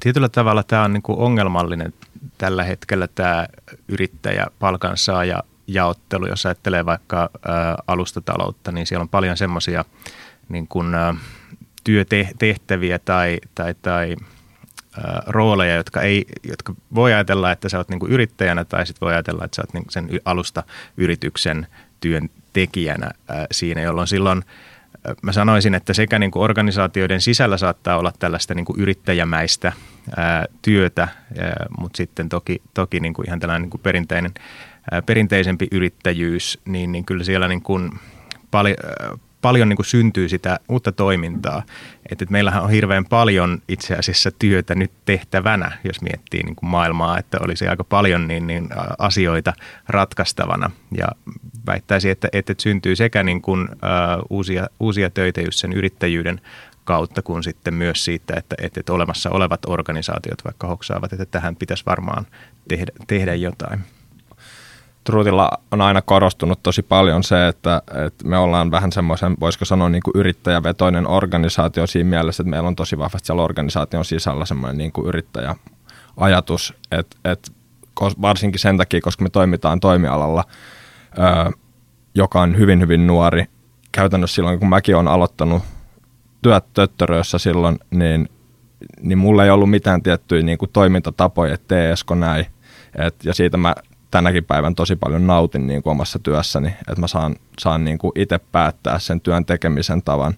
Tietyllä 0.00 0.28
tavalla 0.28 0.62
tämä 0.62 0.84
on 0.84 0.92
niin 0.92 1.02
kuin 1.02 1.18
ongelmallinen 1.18 1.92
tällä 2.38 2.64
hetkellä 2.64 3.08
tämä 3.14 3.46
yrittäjä 3.88 4.46
palkansaaja 4.58 5.42
jaottelu, 5.66 6.26
jos 6.26 6.46
ajattelee 6.46 6.86
vaikka 6.86 7.22
ä, 7.22 7.28
alustataloutta, 7.86 8.72
niin 8.72 8.86
siellä 8.86 9.02
on 9.02 9.08
paljon 9.08 9.36
semmoisia 9.36 9.84
niin 10.48 10.66
kuin, 10.66 10.94
työtehtäviä 11.84 12.98
tai, 12.98 13.38
tai, 13.54 13.74
tai 13.82 14.16
rooleja, 15.26 15.74
jotka, 15.74 16.02
ei, 16.02 16.24
jotka 16.48 16.74
voi 16.94 17.12
ajatella, 17.12 17.52
että 17.52 17.68
sä 17.68 17.78
oot 17.78 17.88
niinku 17.88 18.06
yrittäjänä 18.06 18.64
tai 18.64 18.86
sitten 18.86 19.06
voi 19.06 19.12
ajatella, 19.12 19.44
että 19.44 19.56
sä 19.56 19.62
oot 19.62 19.74
niinku 19.74 19.90
sen 19.90 20.08
alusta 20.24 20.62
yrityksen 20.96 21.66
työntekijänä 22.00 23.10
siinä, 23.50 23.80
jolloin 23.80 24.08
silloin 24.08 24.44
mä 25.22 25.32
sanoisin, 25.32 25.74
että 25.74 25.92
sekä 25.92 26.18
niinku 26.18 26.42
organisaatioiden 26.42 27.20
sisällä 27.20 27.56
saattaa 27.56 27.96
olla 27.96 28.12
tällaista 28.18 28.54
niinku 28.54 28.74
yrittäjämäistä 28.78 29.72
ää, 30.16 30.46
työtä, 30.62 31.02
ää, 31.02 31.66
mutta 31.78 31.96
sitten 31.96 32.28
toki, 32.28 32.62
toki 32.74 33.00
niinku 33.00 33.22
ihan 33.26 33.40
tällainen 33.40 33.62
niinku 33.62 33.78
perinteinen, 33.78 34.34
ää, 34.90 35.02
perinteisempi 35.02 35.68
yrittäjyys, 35.72 36.58
niin, 36.64 36.92
niin 36.92 37.04
kyllä 37.04 37.24
siellä 37.24 37.48
niinku 37.48 37.80
paljon, 38.50 38.76
paljon 39.42 39.68
niin 39.68 39.76
kuin 39.76 39.86
syntyy 39.86 40.28
sitä 40.28 40.60
uutta 40.68 40.92
toimintaa. 40.92 41.62
Että, 42.10 42.26
meillähän 42.30 42.62
on 42.62 42.70
hirveän 42.70 43.04
paljon 43.04 43.62
itse 43.68 43.94
asiassa 43.94 44.30
työtä 44.30 44.74
nyt 44.74 44.92
tehtävänä, 45.04 45.72
jos 45.84 46.02
miettii 46.02 46.42
niin 46.42 46.56
kuin 46.56 46.70
maailmaa, 46.70 47.18
että 47.18 47.38
olisi 47.40 47.68
aika 47.68 47.84
paljon 47.84 48.28
niin, 48.28 48.46
niin 48.46 48.68
asioita 48.98 49.52
ratkaistavana. 49.88 50.70
Ja 50.96 51.08
väittäisin, 51.66 52.10
että, 52.10 52.28
että 52.32 52.54
syntyy 52.58 52.96
sekä 52.96 53.22
niin 53.22 53.42
kuin, 53.42 53.62
uh, 53.62 54.26
uusia, 54.30 54.66
uusia 54.80 55.10
töitä 55.10 55.40
just 55.40 55.58
sen 55.58 55.72
yrittäjyyden 55.72 56.40
kautta, 56.84 57.22
kuin 57.22 57.42
sitten 57.42 57.74
myös 57.74 58.04
siitä, 58.04 58.34
että, 58.36 58.56
että, 58.58 58.80
että 58.80 58.92
olemassa 58.92 59.30
olevat 59.30 59.60
organisaatiot 59.66 60.44
vaikka 60.44 60.66
hoksaavat, 60.66 61.12
että 61.12 61.26
tähän 61.26 61.56
pitäisi 61.56 61.86
varmaan 61.86 62.26
tehdä, 62.68 62.92
tehdä 63.06 63.34
jotain. 63.34 63.80
Truutilla 65.04 65.50
on 65.70 65.80
aina 65.80 66.02
korostunut 66.02 66.62
tosi 66.62 66.82
paljon 66.82 67.24
se, 67.24 67.48
että, 67.48 67.82
että 68.06 68.28
me 68.28 68.38
ollaan 68.38 68.70
vähän 68.70 68.92
semmoisen, 68.92 69.36
voisiko 69.40 69.64
sanoa 69.64 69.88
niin 69.88 70.02
kuin 70.02 70.12
yrittäjävetoinen 70.16 71.06
organisaatio 71.06 71.86
siinä 71.86 72.10
mielessä, 72.10 72.42
että 72.42 72.50
meillä 72.50 72.68
on 72.68 72.76
tosi 72.76 72.98
vahvasti 72.98 73.26
siellä 73.26 73.42
organisaation 73.42 74.04
sisällä 74.04 74.44
semmoinen 74.44 74.78
niin 74.78 74.92
kuin 74.92 75.06
yrittäjäajatus, 75.06 76.74
että, 76.90 77.16
että 77.24 77.50
varsinkin 78.00 78.60
sen 78.60 78.76
takia, 78.76 79.00
koska 79.00 79.22
me 79.22 79.30
toimitaan 79.30 79.80
toimialalla, 79.80 80.44
joka 82.14 82.40
on 82.40 82.58
hyvin 82.58 82.80
hyvin 82.80 83.06
nuori. 83.06 83.44
Käytännössä 83.92 84.34
silloin, 84.34 84.58
kun 84.58 84.68
mäkin 84.68 84.96
olen 84.96 85.08
aloittanut 85.08 85.62
työt 86.42 86.64
töttöröissä 86.74 87.38
silloin, 87.38 87.78
niin 87.90 88.28
niin 89.00 89.18
mulla 89.18 89.44
ei 89.44 89.50
ollut 89.50 89.70
mitään 89.70 90.02
tiettyjä 90.02 90.42
niin 90.42 90.58
kuin 90.58 90.70
toimintatapoja, 90.72 91.54
että 91.54 91.68
tee 91.68 91.94
näin. 92.14 92.46
Et, 93.06 93.24
ja 93.24 93.34
siitä 93.34 93.56
mä 93.56 93.74
tänäkin 94.10 94.44
päivän 94.44 94.74
tosi 94.74 94.96
paljon 94.96 95.26
nautin 95.26 95.66
niin 95.66 95.82
kuin 95.82 95.90
omassa 95.90 96.18
työssäni, 96.18 96.68
että 96.68 97.00
mä 97.00 97.06
saan, 97.06 97.36
saan 97.58 97.84
niin 97.84 97.98
kuin 97.98 98.12
itse 98.14 98.38
päättää 98.52 98.98
sen 98.98 99.20
työn 99.20 99.44
tekemisen 99.46 100.02
tavan 100.02 100.34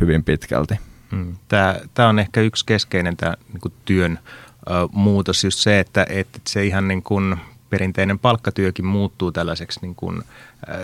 hyvin 0.00 0.24
pitkälti. 0.24 0.74
Mm. 1.10 1.36
Tämä, 1.48 1.76
tämä 1.94 2.08
on 2.08 2.18
ehkä 2.18 2.40
yksi 2.40 2.66
keskeinen 2.66 3.16
tämä 3.16 3.34
niin 3.52 3.60
kuin 3.60 3.74
työn 3.84 4.18
ö, 4.70 4.88
muutos, 4.92 5.44
just 5.44 5.58
se, 5.58 5.80
että, 5.80 6.06
että 6.08 6.40
se 6.48 6.66
ihan 6.66 6.88
niin 6.88 7.02
kuin 7.02 7.36
perinteinen 7.72 8.18
palkkatyökin 8.18 8.86
muuttuu 8.86 9.32
tällaiseksi, 9.32 9.80
niin 9.82 9.94
kuin, 9.94 10.22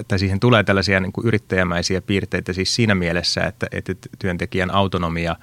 tai 0.08 0.18
siihen 0.18 0.40
tulee 0.40 0.64
tällaisia 0.64 1.00
niin 1.00 1.12
kuin 1.12 1.26
yrittäjämäisiä 1.26 2.00
piirteitä 2.00 2.52
siis 2.52 2.74
siinä 2.74 2.94
mielessä, 2.94 3.44
että, 3.44 3.66
että 3.72 3.94
työntekijän 4.18 4.70
autonomia 4.70 5.36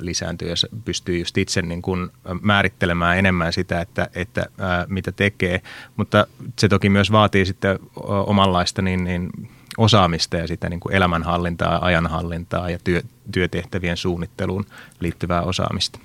lisääntyy, 0.00 0.48
jos 0.48 0.66
pystyy 0.84 1.18
just 1.18 1.38
itse 1.38 1.62
niin 1.62 1.82
kuin 1.82 2.10
määrittelemään 2.42 3.18
enemmän 3.18 3.52
sitä, 3.52 3.80
että, 3.80 4.08
että 4.14 4.46
mitä 4.88 5.12
tekee, 5.12 5.62
mutta 5.96 6.26
se 6.58 6.68
toki 6.68 6.88
myös 6.88 7.12
vaatii 7.12 7.46
sitten 7.46 7.78
omanlaista 8.26 8.82
niin, 8.82 9.04
niin 9.04 9.30
osaamista 9.76 10.36
ja 10.36 10.46
sitä 10.46 10.68
niin 10.68 10.80
kuin 10.80 10.94
elämänhallintaa, 10.94 11.84
ajanhallintaa 11.84 12.70
ja 12.70 12.78
työ, 12.84 13.02
työtehtävien 13.32 13.96
suunnitteluun 13.96 14.66
liittyvää 15.00 15.42
osaamista 15.42 15.98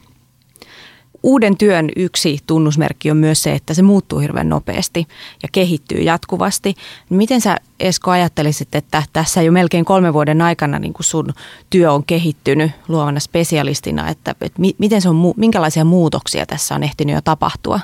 uuden 1.24 1.58
työn 1.58 1.90
yksi 1.96 2.38
tunnusmerkki 2.48 3.12
on 3.12 3.18
myös 3.18 3.44
se, 3.44 3.54
että 3.54 3.74
se 3.74 3.82
muuttuu 3.82 4.20
hirveän 4.20 4.50
nopeasti 4.50 5.08
ja 5.44 5.50
kehittyy 5.52 6.02
jatkuvasti. 6.02 6.76
Miten 7.10 7.42
sä 7.42 7.58
Esko 7.80 8.12
ajattelisit, 8.12 8.76
että 8.76 9.04
tässä 9.14 9.42
jo 9.42 9.52
melkein 9.52 9.86
kolme 9.86 10.14
vuoden 10.14 10.42
aikana 10.42 10.80
niin 10.80 10.94
kun 10.94 11.04
sun 11.04 11.34
työ 11.70 11.92
on 11.92 12.04
kehittynyt 12.06 12.72
luovana 12.88 13.20
spesialistina, 13.20 14.10
että, 14.10 14.36
että 14.42 14.62
miten 14.78 15.02
se 15.02 15.10
on, 15.10 15.34
minkälaisia 15.38 15.84
muutoksia 15.84 16.46
tässä 16.46 16.76
on 16.76 16.84
ehtinyt 16.84 17.16
jo 17.16 17.22
tapahtua? 17.22 17.80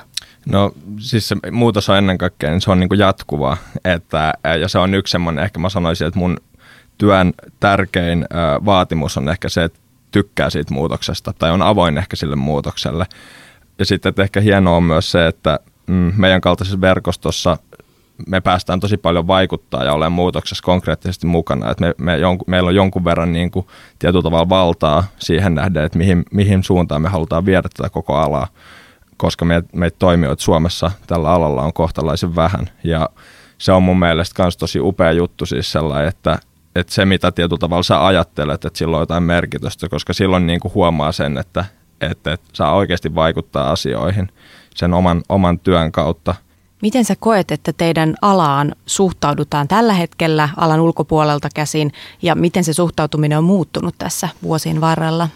No 0.46 0.72
siis 0.98 1.28
se 1.28 1.36
muutos 1.50 1.88
on 1.88 1.96
ennen 1.96 2.18
kaikkea, 2.18 2.50
niin 2.50 2.60
se 2.60 2.70
on 2.70 2.80
niin 2.80 2.88
kuin 2.88 2.98
jatkuvaa. 2.98 3.56
Että, 3.84 4.34
ja 4.60 4.68
se 4.68 4.78
on 4.78 4.94
yksi 4.94 5.12
semmoinen, 5.12 5.44
ehkä 5.44 5.58
mä 5.58 5.68
sanoisin, 5.68 6.06
että 6.06 6.18
mun 6.18 6.36
työn 6.98 7.32
tärkein 7.60 8.26
vaatimus 8.64 9.16
on 9.16 9.28
ehkä 9.28 9.48
se, 9.48 9.64
että 9.64 9.78
tykkää 10.10 10.50
siitä 10.50 10.74
muutoksesta 10.74 11.32
tai 11.38 11.50
on 11.50 11.62
avoin 11.62 11.98
ehkä 11.98 12.16
sille 12.16 12.36
muutokselle. 12.36 13.06
Ja 13.78 13.84
sitten 13.84 14.14
ehkä 14.18 14.40
hienoa 14.40 14.76
on 14.76 14.82
myös 14.82 15.10
se, 15.10 15.26
että 15.26 15.60
mm, 15.86 16.12
meidän 16.16 16.40
kaltaisessa 16.40 16.80
verkostossa 16.80 17.58
me 18.26 18.40
päästään 18.40 18.80
tosi 18.80 18.96
paljon 18.96 19.26
vaikuttaa 19.26 19.84
ja 19.84 19.92
olemaan 19.92 20.12
muutoksessa 20.12 20.64
konkreettisesti 20.64 21.26
mukana. 21.26 21.70
Että 21.70 21.84
me, 21.84 21.94
me 21.98 22.18
jonku, 22.18 22.44
meillä 22.48 22.68
on 22.68 22.74
jonkun 22.74 23.04
verran 23.04 23.32
niin 23.32 23.50
kuin, 23.50 23.66
tietyllä 23.98 24.22
tavalla 24.22 24.48
valtaa 24.48 25.04
siihen 25.18 25.54
nähden, 25.54 25.84
että 25.84 25.98
mihin, 25.98 26.24
mihin 26.32 26.64
suuntaan 26.64 27.02
me 27.02 27.08
halutaan 27.08 27.46
viedä 27.46 27.68
tätä 27.76 27.90
koko 27.90 28.16
alaa, 28.16 28.46
koska 29.16 29.44
meitä 29.44 29.68
me 29.72 29.90
toimijoita 29.90 30.42
Suomessa 30.42 30.90
tällä 31.06 31.30
alalla 31.30 31.62
on 31.62 31.72
kohtalaisen 31.72 32.36
vähän. 32.36 32.70
Ja 32.84 33.08
se 33.58 33.72
on 33.72 33.82
mun 33.82 33.98
mielestä 33.98 34.42
myös 34.42 34.56
tosi 34.56 34.80
upea 34.80 35.12
juttu 35.12 35.46
siis 35.46 35.72
sellainen, 35.72 36.08
että, 36.08 36.38
että 36.74 36.94
se 36.94 37.04
mitä 37.04 37.32
tietyllä 37.32 37.58
tavalla 37.58 37.82
sä 37.82 38.06
ajattelet, 38.06 38.64
että 38.64 38.78
sillä 38.78 38.96
on 38.96 39.02
jotain 39.02 39.22
merkitystä, 39.22 39.88
koska 39.88 40.12
silloin 40.12 40.46
niin 40.46 40.60
kuin 40.60 40.74
huomaa 40.74 41.12
sen, 41.12 41.38
että, 41.38 41.64
että, 42.00 42.32
että 42.32 42.48
saa 42.52 42.74
oikeasti 42.74 43.14
vaikuttaa 43.14 43.70
asioihin 43.70 44.28
sen 44.74 44.94
oman, 44.94 45.22
oman 45.28 45.58
työn 45.58 45.92
kautta. 45.92 46.34
Miten 46.82 47.04
sä 47.04 47.16
koet, 47.20 47.50
että 47.50 47.72
teidän 47.72 48.14
alaan 48.22 48.74
suhtaudutaan 48.86 49.68
tällä 49.68 49.92
hetkellä 49.92 50.48
alan 50.56 50.80
ulkopuolelta 50.80 51.48
käsin 51.54 51.92
ja 52.22 52.34
miten 52.34 52.64
se 52.64 52.72
suhtautuminen 52.72 53.38
on 53.38 53.44
muuttunut 53.44 53.94
tässä 53.98 54.28
vuosien 54.42 54.80
varrella? 54.80 55.28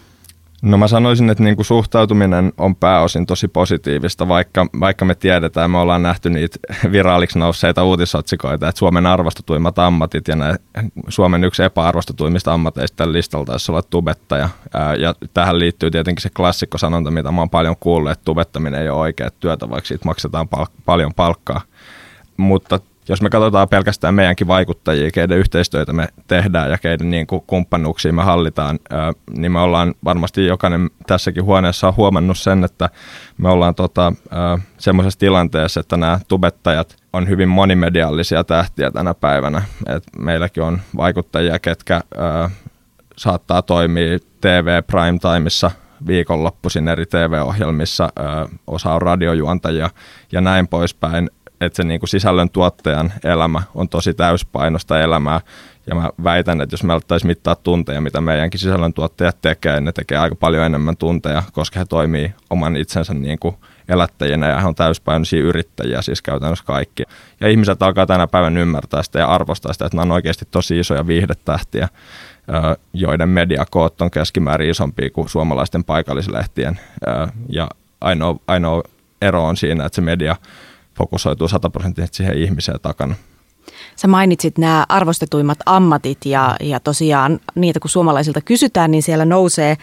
No 0.65 0.79
mä 0.79 0.89
sanoisin, 0.89 1.31
että 1.31 1.45
niin 1.45 1.57
kuin 1.57 1.67
suhtautuminen 1.67 2.53
on 2.59 2.77
pääosin 2.77 3.27
tosi 3.27 3.49
positiivista, 3.49 4.29
vaikka, 4.29 4.67
vaikka 4.81 5.05
me 5.05 5.15
tiedetään, 5.15 5.71
me 5.71 5.79
ollaan 5.79 6.03
nähty 6.03 6.31
niitä 6.31 6.59
viraaliksi 6.93 7.39
nousseita 7.39 7.85
uutisotsikoita, 7.85 8.69
että 8.69 8.79
Suomen 8.79 9.07
arvostetuimmat 9.07 9.79
ammatit 9.79 10.29
ja 10.29 10.37
Suomen 11.09 11.45
yksi 11.45 11.63
epäarvostetuimmista 11.63 12.53
ammateista 12.53 12.97
tällä 12.97 13.13
listalta 13.13 13.53
taisi 13.53 13.73
olla 13.73 13.83
tubettaja. 13.83 14.49
Ja 14.99 15.15
tähän 15.35 15.59
liittyy 15.59 15.91
tietenkin 15.91 16.23
se 16.23 16.31
klassikkosanonta, 16.31 17.11
mitä 17.11 17.33
mä 17.33 17.41
oon 17.41 17.51
paljon 17.51 17.77
kuullut, 17.81 18.13
että 18.13 18.25
tubettaminen 18.25 18.83
ei 18.83 18.89
ole 18.89 19.01
oikea 19.01 19.31
työtä, 19.41 19.71
vaikka 19.71 19.89
siitä 19.89 20.05
maksetaan 20.05 20.49
pal- 20.49 20.67
paljon 20.85 21.15
palkkaa. 21.15 21.61
Mutta 22.37 22.81
jos 23.09 23.23
me 23.23 23.31
katsotaan 23.31 23.69
pelkästään 23.69 24.15
meidänkin 24.15 24.47
vaikuttajia, 24.47 25.11
keiden 25.11 25.39
yhteistyötä 25.39 25.93
me 25.93 26.09
tehdään 26.27 26.71
ja 26.71 26.79
keiden 26.79 27.11
niin 27.11 27.27
kuin 27.27 27.43
kumppanuuksia 27.47 28.13
me 28.13 28.23
hallitaan, 28.23 28.79
niin 29.31 29.53
me 29.53 29.61
ollaan 29.61 29.95
varmasti 30.05 30.47
jokainen 30.47 30.91
tässäkin 31.07 31.45
huoneessa 31.45 31.89
on 31.89 31.97
huomannut 31.97 32.39
sen, 32.39 32.65
että 32.65 32.91
me 33.39 33.49
ollaan 33.49 33.75
tota, 33.75 34.13
semmoisessa 34.79 35.21
tilanteessa, 35.21 35.81
että 35.81 35.97
nämä 35.97 36.21
tubettajat 36.29 36.97
on 37.13 37.29
hyvin 37.29 37.49
monimediallisia 37.49 38.45
tähtiä 38.45 38.91
tänä 38.91 39.15
päivänä. 39.15 39.63
Et 39.87 40.05
meilläkin 40.19 40.63
on 40.63 40.81
vaikuttajia, 40.97 41.59
ketkä 41.59 42.01
saattaa 43.17 43.63
toimia 43.63 44.19
TV 44.41 44.83
Prime 44.83 45.19
Timeissa 45.19 45.71
viikonloppuisin 46.07 46.89
eri 46.89 47.07
TV-ohjelmissa, 47.07 48.09
osa 48.67 48.95
on 48.95 49.03
radiojuontajia 49.03 49.91
ja 50.33 50.41
näin 50.41 50.69
poispäin 50.69 51.31
että 51.65 51.77
se 51.77 51.85
niin 51.85 52.01
kuin 52.01 52.09
sisällön 52.09 52.51
tuottajan 52.51 53.13
elämä 53.25 53.63
on 53.75 53.89
tosi 53.89 54.15
täyspainosta 54.15 55.01
elämää. 55.01 55.41
Ja 55.87 55.95
mä 55.95 56.11
väitän, 56.25 56.61
että 56.61 56.75
jos 56.75 56.83
me 56.83 56.93
alettaisiin 56.93 57.29
mittaa 57.29 57.55
tunteja, 57.55 58.01
mitä 58.01 58.21
meidänkin 58.21 58.61
sisällöntuottajat 58.61 59.37
tekee, 59.43 59.81
ne 59.81 59.93
tekee 59.93 60.19
aika 60.19 60.35
paljon 60.35 60.65
enemmän 60.65 60.97
tunteja, 60.97 61.43
koska 61.53 61.79
he 61.79 61.85
toimii 61.85 62.35
oman 62.51 62.77
itsensä 62.77 63.15
niin 63.15 63.39
kuin 63.39 63.57
elättäjinä 63.89 64.49
ja 64.49 64.61
he 64.61 64.67
on 64.67 64.75
täyspainoisia 64.75 65.41
yrittäjiä, 65.41 66.03
siis 66.03 66.23
käytännössä 66.23 66.65
kaikki. 66.65 67.03
Ja 67.41 67.49
ihmiset 67.49 67.83
alkaa 67.83 68.07
tänä 68.07 68.27
päivänä 68.27 68.61
ymmärtää 68.61 69.03
sitä 69.03 69.19
ja 69.19 69.27
arvostaa 69.27 69.73
sitä, 69.73 69.87
että 69.87 69.97
nämä 69.97 70.03
on 70.03 70.13
oikeasti 70.13 70.49
tosi 70.51 70.79
isoja 70.79 71.07
viihdetähtiä, 71.07 71.89
joiden 72.93 73.29
mediakoot 73.29 74.01
on 74.01 74.11
keskimäärin 74.11 74.71
isompia 74.71 75.11
kuin 75.11 75.29
suomalaisten 75.29 75.85
paikallislehtien. 75.85 76.81
Ja 77.49 77.69
ainoa, 78.01 78.37
ainoa 78.47 78.83
ero 79.23 79.45
on 79.45 79.57
siinä, 79.57 79.85
että 79.85 79.97
se 79.97 80.03
media 80.03 80.37
fokusoituu 80.99 81.49
sataprosenttisesti 81.49 82.17
siihen 82.17 82.39
ihmiseen 82.39 82.81
takana. 82.81 83.15
Sä 83.97 84.09
mainitsit 84.09 84.59
nämä 84.59 84.87
arvostetuimmat 84.89 85.59
ammatit 85.67 86.19
ja, 86.25 86.57
ja 86.61 86.81
tosiaan 86.81 87.41
niitä 87.55 87.81
kun 87.81 87.91
suomalaisilta 87.91 88.41
kysytään, 88.41 88.91
niin 88.91 89.03
siellä 89.03 89.25
nousee 89.25 89.77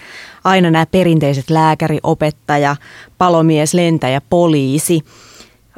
aina 0.43 0.71
nämä 0.71 0.85
perinteiset 0.85 1.49
lääkäri, 1.49 1.99
opettaja, 2.03 2.75
palomies, 3.17 3.73
lentäjä, 3.73 4.21
poliisi. 4.29 5.01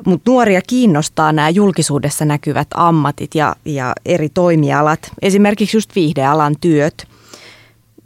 Mutta 0.05 0.31
nuoria 0.31 0.61
kiinnostaa 0.67 1.31
nämä 1.31 1.49
julkisuudessa 1.49 2.25
näkyvät 2.25 2.67
ammatit 2.73 3.35
ja, 3.35 3.55
ja 3.65 3.93
eri 4.05 4.29
toimialat, 4.29 5.11
esimerkiksi 5.21 5.77
just 5.77 5.95
viihdealan 5.95 6.55
työt. 6.61 7.07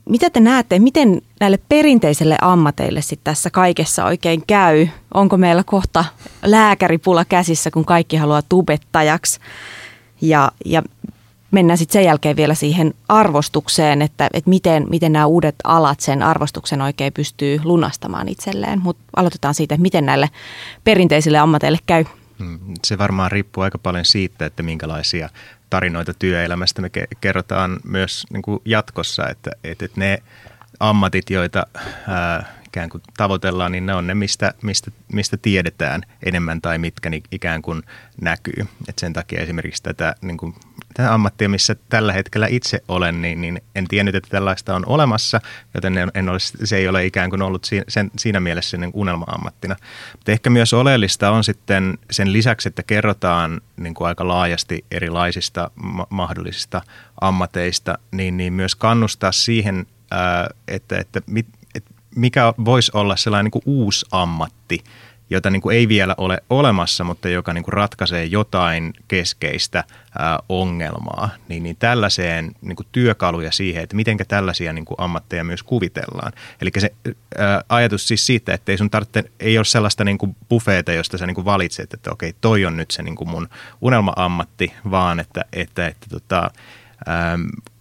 Mitä 0.09 0.29
te 0.29 0.39
näette, 0.39 0.79
miten 0.79 1.21
näille 1.39 1.59
perinteisille 1.69 2.37
ammateille 2.41 3.01
sit 3.01 3.19
tässä 3.23 3.49
kaikessa 3.49 4.05
oikein 4.05 4.43
käy? 4.47 4.87
Onko 5.13 5.37
meillä 5.37 5.63
kohta 5.63 6.05
lääkäripula 6.45 7.25
käsissä, 7.25 7.71
kun 7.71 7.85
kaikki 7.85 8.17
haluaa 8.17 8.41
tubettajaksi? 8.41 9.39
Ja, 10.21 10.51
ja 10.65 10.83
mennään 11.51 11.77
sitten 11.77 11.93
sen 11.93 12.05
jälkeen 12.05 12.35
vielä 12.35 12.53
siihen 12.53 12.93
arvostukseen, 13.09 14.01
että, 14.01 14.29
että 14.33 14.49
miten, 14.49 14.85
miten 14.89 15.13
nämä 15.13 15.25
uudet 15.25 15.55
alat 15.63 15.99
sen 15.99 16.23
arvostuksen 16.23 16.81
oikein 16.81 17.13
pystyy 17.13 17.59
lunastamaan 17.63 18.29
itselleen. 18.29 18.81
Mutta 18.81 19.03
aloitetaan 19.15 19.53
siitä, 19.53 19.75
että 19.75 19.81
miten 19.81 20.05
näille 20.05 20.29
perinteisille 20.83 21.37
ammateille 21.37 21.77
käy. 21.85 22.05
Hmm, 22.39 22.59
se 22.85 22.97
varmaan 22.97 23.31
riippuu 23.31 23.63
aika 23.63 23.77
paljon 23.77 24.05
siitä, 24.05 24.45
että 24.45 24.63
minkälaisia 24.63 25.29
tarinoita 25.69 26.13
työelämästä. 26.13 26.81
Me 26.81 26.89
kerrotaan 27.21 27.79
myös 27.83 28.25
niin 28.29 28.41
kuin 28.41 28.61
jatkossa, 28.65 29.29
että, 29.29 29.51
että 29.63 29.87
ne 29.95 30.17
ammatit, 30.79 31.29
joita 31.29 31.67
ää, 32.07 32.56
ikään 32.77 32.89
kuin 32.89 33.03
tavoitellaan, 33.17 33.71
niin 33.71 33.85
ne 33.85 33.93
on 33.93 34.07
ne, 34.07 34.15
mistä, 34.15 34.53
mistä, 34.61 34.91
mistä 35.13 35.37
tiedetään 35.37 36.01
enemmän 36.25 36.61
tai 36.61 36.77
mitkä 36.77 37.09
niin 37.09 37.23
ikään 37.31 37.61
kuin 37.61 37.83
näkyy. 38.21 38.67
Et 38.87 38.99
sen 38.99 39.13
takia 39.13 39.41
esimerkiksi 39.41 39.83
tätä, 39.83 40.15
niin 40.21 40.37
kuin, 40.37 40.55
tätä 40.93 41.13
ammattia, 41.13 41.49
missä 41.49 41.75
tällä 41.89 42.13
hetkellä 42.13 42.47
itse 42.47 42.83
olen, 42.87 43.21
niin, 43.21 43.41
niin 43.41 43.61
en 43.75 43.87
tiennyt, 43.87 44.15
että 44.15 44.29
tällaista 44.29 44.75
on 44.75 44.83
olemassa, 44.85 45.41
joten 45.73 45.97
en, 45.97 46.11
en 46.13 46.29
ole, 46.29 46.39
se 46.39 46.77
ei 46.77 46.87
ole 46.87 47.05
ikään 47.05 47.29
kuin 47.29 47.41
ollut 47.41 47.63
siinä, 47.65 47.85
sen, 47.87 48.11
siinä 48.17 48.39
mielessä 48.39 48.77
niin 48.77 48.91
unelma-ammattina. 48.93 49.75
Mutta 50.11 50.31
ehkä 50.31 50.49
myös 50.49 50.73
oleellista 50.73 51.31
on 51.31 51.43
sitten 51.43 51.97
sen 52.11 52.33
lisäksi, 52.33 52.69
että 52.69 52.83
kerrotaan 52.83 53.61
niin 53.77 53.93
kuin 53.93 54.07
aika 54.07 54.27
laajasti 54.27 54.85
erilaisista 54.91 55.71
ma- 55.75 56.07
mahdollisista 56.09 56.81
ammateista, 57.21 57.97
niin, 58.11 58.37
niin 58.37 58.53
myös 58.53 58.75
kannustaa 58.75 59.31
siihen, 59.31 59.85
että, 60.67 60.97
että 60.97 61.21
mit, 61.27 61.47
mikä 62.17 62.53
voisi 62.65 62.91
olla 62.93 63.15
sellainen 63.15 63.45
niin 63.45 63.51
kuin 63.51 63.63
uusi 63.65 64.05
ammatti, 64.11 64.83
jota 65.29 65.49
niin 65.49 65.61
kuin 65.61 65.77
ei 65.77 65.87
vielä 65.87 66.15
ole 66.17 66.41
olemassa, 66.49 67.03
mutta 67.03 67.29
joka 67.29 67.53
niin 67.53 67.63
kuin 67.63 67.73
ratkaisee 67.73 68.25
jotain 68.25 68.93
keskeistä 69.07 69.83
ää, 70.19 70.39
ongelmaa, 70.49 71.29
niin, 71.47 71.63
niin 71.63 71.75
tällaiseen 71.79 72.51
niin 72.61 72.75
kuin 72.75 72.87
työkaluja 72.91 73.51
siihen, 73.51 73.83
että 73.83 73.95
miten 73.95 74.17
tällaisia 74.27 74.73
niin 74.73 74.85
kuin 74.85 74.95
ammatteja 74.99 75.43
myös 75.43 75.63
kuvitellaan. 75.63 76.31
Eli 76.61 76.71
se 76.77 76.93
ää, 77.37 77.63
ajatus 77.69 78.07
siis 78.07 78.25
siitä, 78.25 78.53
että 78.53 78.71
ei 78.71 78.77
sun 78.77 78.89
tarvitse, 78.89 79.23
ei 79.39 79.57
ole 79.57 79.65
sellaista 79.65 80.03
niin 80.03 80.17
kuin 80.17 80.35
buffeeta, 80.49 80.93
josta 80.93 81.17
sä 81.17 81.27
niin 81.27 81.35
kuin 81.35 81.45
valitset, 81.45 81.93
että 81.93 82.11
okei, 82.11 82.33
toi 82.41 82.65
on 82.65 82.77
nyt 82.77 82.91
se 82.91 83.03
niin 83.03 83.15
kuin 83.15 83.29
mun 83.29 83.49
unelma-ammatti, 83.81 84.73
vaan 84.91 85.19
että, 85.19 85.45
että, 85.53 85.87
että 85.87 86.07
tota, 86.09 86.51
ää, 87.05 87.37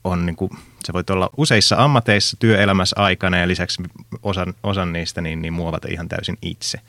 on 0.06 0.26
niin 0.26 0.36
kuin, 0.36 0.50
se 0.84 0.92
voi 0.92 1.02
olla 1.10 1.30
useissa 1.36 1.76
ammateissa 1.78 2.36
työelämässä 2.40 2.96
aikana 2.98 3.38
ja 3.38 3.48
lisäksi 3.48 3.82
osan, 4.22 4.54
osan 4.62 4.92
niistä 4.92 5.20
niin, 5.20 5.42
niin 5.42 5.52
muovata 5.52 5.88
ihan 5.90 6.08
täysin 6.08 6.38
itse 6.42 6.80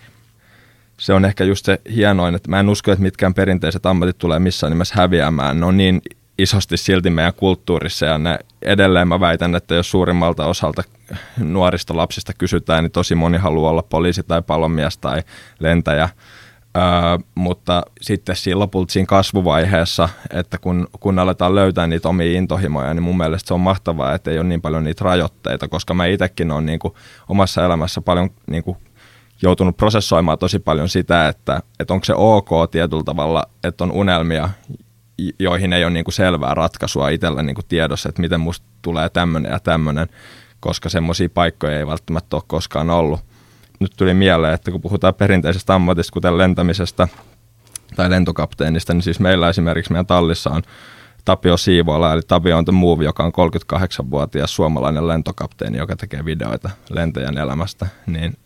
se 1.00 1.14
on 1.14 1.26
ehkä 1.26 1.44
just 1.44 1.66
se 1.66 1.82
hienoin, 1.96 2.36
että 2.36 2.50
mä 2.50 2.60
en 2.60 2.70
usko, 2.70 2.92
että 2.92 3.04
mitkään 3.04 3.34
perinteiset 3.34 3.86
ammatit 3.86 4.18
tulee 4.18 4.40
missään 4.40 4.72
nimessä 4.72 4.96
häviämään. 4.98 5.60
Ne 5.60 5.66
on 5.66 5.78
niin 5.78 6.02
isosti 6.38 6.78
silti 6.78 7.10
meidän 7.10 7.34
kulttuurissa 7.34 8.06
ja 8.06 8.18
ne 8.18 8.40
edelleen 8.62 9.08
mä 9.08 9.20
väitän, 9.20 9.56
että 9.56 9.76
jos 9.76 9.92
suurimmalta 9.92 10.46
osalta 10.46 10.84
nuorista 11.38 11.98
lapsista 11.98 12.34
kysytään, 12.34 12.84
niin 12.84 12.92
tosi 12.92 13.16
moni 13.16 13.38
haluaa 13.38 13.72
olla 13.72 13.84
poliisi 13.84 14.24
tai 14.24 14.42
palomies 14.42 14.98
tai 14.98 15.24
lentäjä. 15.60 16.10
Öö, 16.77 17.17
mutta 17.36 17.84
sitten 18.01 18.36
siinä 18.36 18.60
lopulta 18.60 18.93
siinä 18.93 19.05
kasvuvaiheessa, 19.05 20.10
että 20.34 20.57
kun, 20.57 20.88
kun 21.00 21.19
aletaan 21.19 21.55
löytää 21.55 21.88
niitä 21.88 22.10
omia 22.10 22.38
intohimoja, 22.38 22.93
niin 22.93 23.03
mun 23.03 23.17
mielestä 23.17 23.48
se 23.48 23.53
on 23.53 23.62
mahtavaa, 23.62 24.13
että 24.13 24.31
ei 24.31 24.39
ole 24.39 24.48
niin 24.48 24.62
paljon 24.62 24.84
niitä 24.84 25.05
rajoitteita, 25.05 25.67
koska 25.67 25.93
mä 25.93 26.05
itsekin 26.05 26.51
olen 26.51 26.65
niin 26.65 26.79
omassa 27.29 27.65
elämässä 27.65 28.01
paljon 28.01 28.29
niin 28.48 28.63
kuin 28.63 28.77
joutunut 29.41 29.77
prosessoimaan 29.77 30.38
tosi 30.38 30.60
paljon 30.60 30.89
sitä, 30.89 31.27
että, 31.27 31.62
että 31.79 31.93
onko 31.93 32.05
se 32.05 32.13
ok 32.15 32.50
tietyllä 32.72 33.03
tavalla, 33.03 33.43
että 33.63 33.84
on 33.84 33.91
unelmia, 33.91 34.50
joihin 35.39 35.74
ei 35.74 35.84
ole 35.84 35.93
niin 35.93 36.05
kuin 36.05 36.13
selvää 36.13 36.53
ratkaisua 36.53 37.10
itsellä 37.10 37.43
niin 37.43 37.55
kuin 37.55 37.65
tiedossa, 37.67 38.10
että 38.10 38.22
miten 38.22 38.39
musta 38.39 38.65
tulee 38.81 39.10
tämmöinen 39.10 39.51
ja 39.51 39.60
tämmöinen, 39.60 40.07
koska 40.60 40.89
semmoisia 40.89 41.29
paikkoja 41.29 41.79
ei 41.79 41.88
välttämättä 41.88 42.36
ole 42.36 42.43
koskaan 42.48 42.89
ollut. 42.89 43.19
Nyt 43.79 43.91
tuli 43.98 44.13
mieleen, 44.13 44.53
että 44.53 44.72
kun 44.72 44.81
puhutaan 44.81 45.13
perinteisestä 45.13 45.75
ammatista, 45.75 46.13
kuten 46.13 46.38
lentämisestä 46.38 47.07
tai 47.96 48.10
lentokapteenista, 48.10 48.93
niin 48.93 49.01
siis 49.01 49.19
meillä 49.19 49.50
esimerkiksi 49.50 49.91
meidän 49.91 50.05
tallissa 50.05 50.50
on 50.50 50.62
Tapio 51.25 51.57
Siivola, 51.57 52.13
eli 52.13 52.22
Tapio 52.27 52.57
on 52.57 52.65
the 52.65 52.72
Move, 52.72 53.03
joka 53.03 53.24
on 53.24 53.31
38-vuotias 53.74 54.55
suomalainen 54.55 55.07
lentokapteeni, 55.07 55.77
joka 55.77 55.96
tekee 55.96 56.25
videoita 56.25 56.69
lentäjän 56.89 57.38
elämästä, 57.38 57.88
niin 58.05 58.38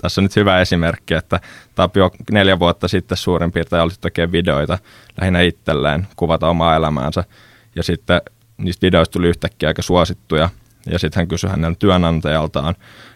tässä 0.00 0.20
on 0.20 0.22
nyt 0.22 0.36
hyvä 0.36 0.60
esimerkki, 0.60 1.14
että 1.14 1.40
Tapio 1.74 2.10
neljä 2.30 2.58
vuotta 2.58 2.88
sitten 2.88 3.18
suurin 3.18 3.52
piirtein 3.52 3.82
oli 3.82 3.92
tekemään 4.00 4.32
videoita 4.32 4.78
lähinnä 5.20 5.40
itselleen, 5.40 6.06
kuvata 6.16 6.48
omaa 6.48 6.76
elämäänsä. 6.76 7.24
Ja 7.76 7.82
sitten 7.82 8.22
niistä 8.58 8.86
videoista 8.86 9.12
tuli 9.12 9.28
yhtäkkiä 9.28 9.68
aika 9.68 9.82
suosittuja. 9.82 10.48
Ja 10.86 10.98
sitten 10.98 11.20
hän 11.20 11.28
kysyi 11.28 11.50
hänen 11.50 11.76
työnantajaltaan 11.76 12.74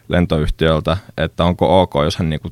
lentoyhtiöltä, 0.09 0.97
että 1.17 1.45
onko 1.45 1.83
ok, 1.83 1.95
jos 2.05 2.17
hän 2.17 2.31
niinku 2.31 2.49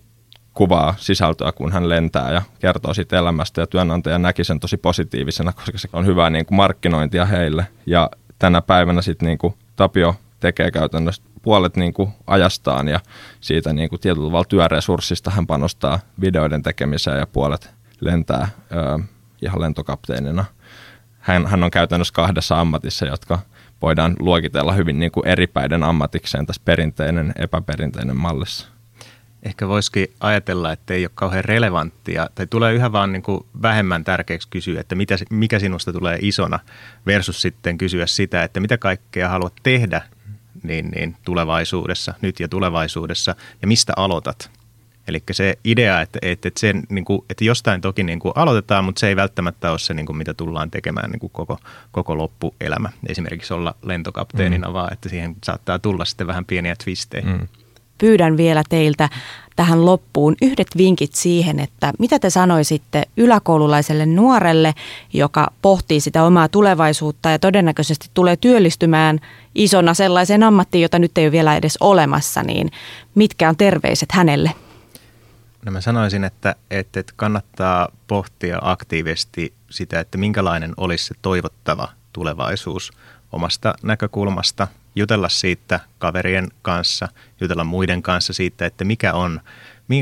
kuvaa 0.54 0.94
sisältöä, 0.98 1.52
kun 1.52 1.72
hän 1.72 1.88
lentää 1.88 2.32
ja 2.32 2.42
kertoo 2.58 2.94
siitä 2.94 3.18
elämästä. 3.18 3.60
Ja 3.60 3.66
työnantaja 3.66 4.18
näki 4.18 4.44
sen 4.44 4.60
tosi 4.60 4.76
positiivisena, 4.76 5.52
koska 5.52 5.78
se 5.78 5.88
on 5.92 6.06
hyvää 6.06 6.30
niinku 6.30 6.54
markkinointia 6.54 7.24
heille. 7.24 7.66
Ja 7.86 8.10
tänä 8.38 8.62
päivänä 8.62 9.02
sitten 9.02 9.26
niinku 9.26 9.54
Tapio 9.76 10.16
tekee 10.40 10.70
käytännössä 10.70 11.22
puolet 11.42 11.76
niin 11.76 11.92
kuin 11.94 12.12
ajastaan 12.26 12.88
ja 12.88 13.00
siitä 13.40 13.72
niin 13.72 13.88
kuin 13.88 14.00
tietyllä 14.00 14.26
tavalla 14.26 14.44
työresurssista 14.44 15.30
hän 15.30 15.46
panostaa 15.46 15.98
videoiden 16.20 16.62
tekemiseen 16.62 17.18
ja 17.18 17.26
puolet 17.26 17.70
lentää 18.00 18.48
ö, 18.72 18.98
ihan 19.42 19.60
lentokapteenina. 19.60 20.44
Hän, 21.18 21.46
hän 21.46 21.64
on 21.64 21.70
käytännössä 21.70 22.14
kahdessa 22.14 22.60
ammatissa, 22.60 23.06
jotka 23.06 23.38
voidaan 23.84 24.16
luokitella 24.18 24.72
hyvin 24.72 24.98
niin 24.98 25.12
kuin 25.12 25.26
eripäiden 25.26 25.82
ammatikseen 25.82 26.46
tässä 26.46 26.62
perinteinen, 26.64 27.32
epäperinteinen 27.38 28.16
mallissa. 28.16 28.68
Ehkä 29.42 29.68
voisikin 29.68 30.06
ajatella, 30.20 30.72
että 30.72 30.94
ei 30.94 31.04
ole 31.04 31.10
kauhean 31.14 31.44
relevanttia, 31.44 32.30
tai 32.34 32.46
tulee 32.46 32.72
yhä 32.72 32.92
vaan 32.92 33.12
niin 33.12 33.22
kuin 33.22 33.46
vähemmän 33.62 34.04
tärkeäksi 34.04 34.48
kysyä, 34.48 34.80
että 34.80 34.94
mitä, 34.94 35.14
mikä 35.30 35.58
sinusta 35.58 35.92
tulee 35.92 36.18
isona, 36.20 36.58
versus 37.06 37.42
sitten 37.42 37.78
kysyä 37.78 38.06
sitä, 38.06 38.42
että 38.42 38.60
mitä 38.60 38.78
kaikkea 38.78 39.28
haluat 39.28 39.52
tehdä 39.62 40.02
niin, 40.62 40.90
niin 40.90 41.16
tulevaisuudessa, 41.24 42.14
nyt 42.20 42.40
ja 42.40 42.48
tulevaisuudessa, 42.48 43.34
ja 43.62 43.68
mistä 43.68 43.92
aloitat. 43.96 44.50
Eli 45.08 45.22
se 45.32 45.58
idea, 45.64 46.00
että, 46.00 46.18
että, 46.22 46.48
että, 46.48 46.60
sen, 46.60 46.82
niin 46.88 47.04
kuin, 47.04 47.24
että 47.30 47.44
jostain 47.44 47.80
toki 47.80 48.02
niin 48.02 48.18
kuin 48.18 48.32
aloitetaan, 48.34 48.84
mutta 48.84 49.00
se 49.00 49.08
ei 49.08 49.16
välttämättä 49.16 49.70
ole 49.70 49.78
se, 49.78 49.94
niin 49.94 50.06
kuin, 50.06 50.16
mitä 50.16 50.34
tullaan 50.34 50.70
tekemään 50.70 51.10
niin 51.10 51.20
kuin 51.20 51.30
koko, 51.30 51.58
koko 51.92 52.18
loppuelämä. 52.18 52.88
Esimerkiksi 53.08 53.54
olla 53.54 53.74
lentokapteenina, 53.82 54.68
mm. 54.68 54.72
vaan 54.72 54.92
että 54.92 55.08
siihen 55.08 55.36
saattaa 55.44 55.78
tulla 55.78 56.04
sitten 56.04 56.26
vähän 56.26 56.44
pieniä 56.44 56.76
twistejä. 56.84 57.24
Mm 57.26 57.48
pyydän 57.98 58.36
vielä 58.36 58.62
teiltä 58.68 59.08
tähän 59.56 59.86
loppuun 59.86 60.36
yhdet 60.42 60.66
vinkit 60.76 61.14
siihen, 61.14 61.60
että 61.60 61.92
mitä 61.98 62.18
te 62.18 62.30
sanoisitte 62.30 63.02
yläkoululaiselle 63.16 64.06
nuorelle, 64.06 64.74
joka 65.12 65.50
pohtii 65.62 66.00
sitä 66.00 66.24
omaa 66.24 66.48
tulevaisuutta 66.48 67.30
ja 67.30 67.38
todennäköisesti 67.38 68.10
tulee 68.14 68.36
työllistymään 68.36 69.20
isona 69.54 69.94
sellaiseen 69.94 70.42
ammattiin, 70.42 70.82
jota 70.82 70.98
nyt 70.98 71.18
ei 71.18 71.24
ole 71.24 71.32
vielä 71.32 71.56
edes 71.56 71.76
olemassa, 71.80 72.42
niin 72.42 72.70
mitkä 73.14 73.48
on 73.48 73.56
terveiset 73.56 74.12
hänelle? 74.12 74.50
No 75.64 75.72
mä 75.72 75.80
sanoisin, 75.80 76.24
että, 76.24 76.54
että 76.70 77.02
kannattaa 77.16 77.88
pohtia 78.06 78.58
aktiivisesti 78.62 79.54
sitä, 79.70 80.00
että 80.00 80.18
minkälainen 80.18 80.74
olisi 80.76 81.04
se 81.04 81.14
toivottava 81.22 81.88
tulevaisuus 82.12 82.92
omasta 83.32 83.74
näkökulmasta– 83.82 84.68
jutella 84.96 85.28
siitä 85.28 85.80
kaverien 85.98 86.48
kanssa, 86.62 87.08
jutella 87.40 87.64
muiden 87.64 88.02
kanssa 88.02 88.32
siitä, 88.32 88.66
että 88.66 88.84
mikä 88.84 89.12
on, 89.12 89.40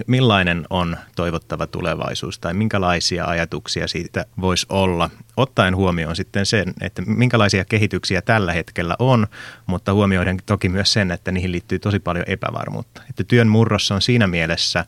millainen 0.07 0.65
on 0.71 0.97
toivottava 1.17 1.67
tulevaisuus 1.67 2.39
tai 2.39 2.55
minkälaisia 2.55 3.25
ajatuksia 3.25 3.89
siitä 3.89 4.25
voisi 4.41 4.67
olla, 4.69 5.11
ottaen 5.37 5.77
huomioon 5.77 6.17
sitten 6.17 6.47
sen, 6.47 6.75
että 6.81 7.03
minkälaisia 7.07 7.65
kehityksiä 7.65 8.23
tällä 8.23 8.53
hetkellä 8.53 8.97
on, 8.99 9.27
mutta 9.67 9.93
huomioiden 9.93 10.39
toki 10.47 10.69
myös 10.69 10.93
sen, 10.93 11.11
että 11.11 11.33
niihin 11.33 11.53
liittyy 11.53 11.79
tosi 11.79 11.99
paljon 11.99 12.25
epävarmuutta. 12.29 13.03
Että 13.11 13.25
työn 13.25 13.49
murros 13.49 13.91
on 13.91 14.03
siinä 14.03 14.27
mielessä 14.27 14.85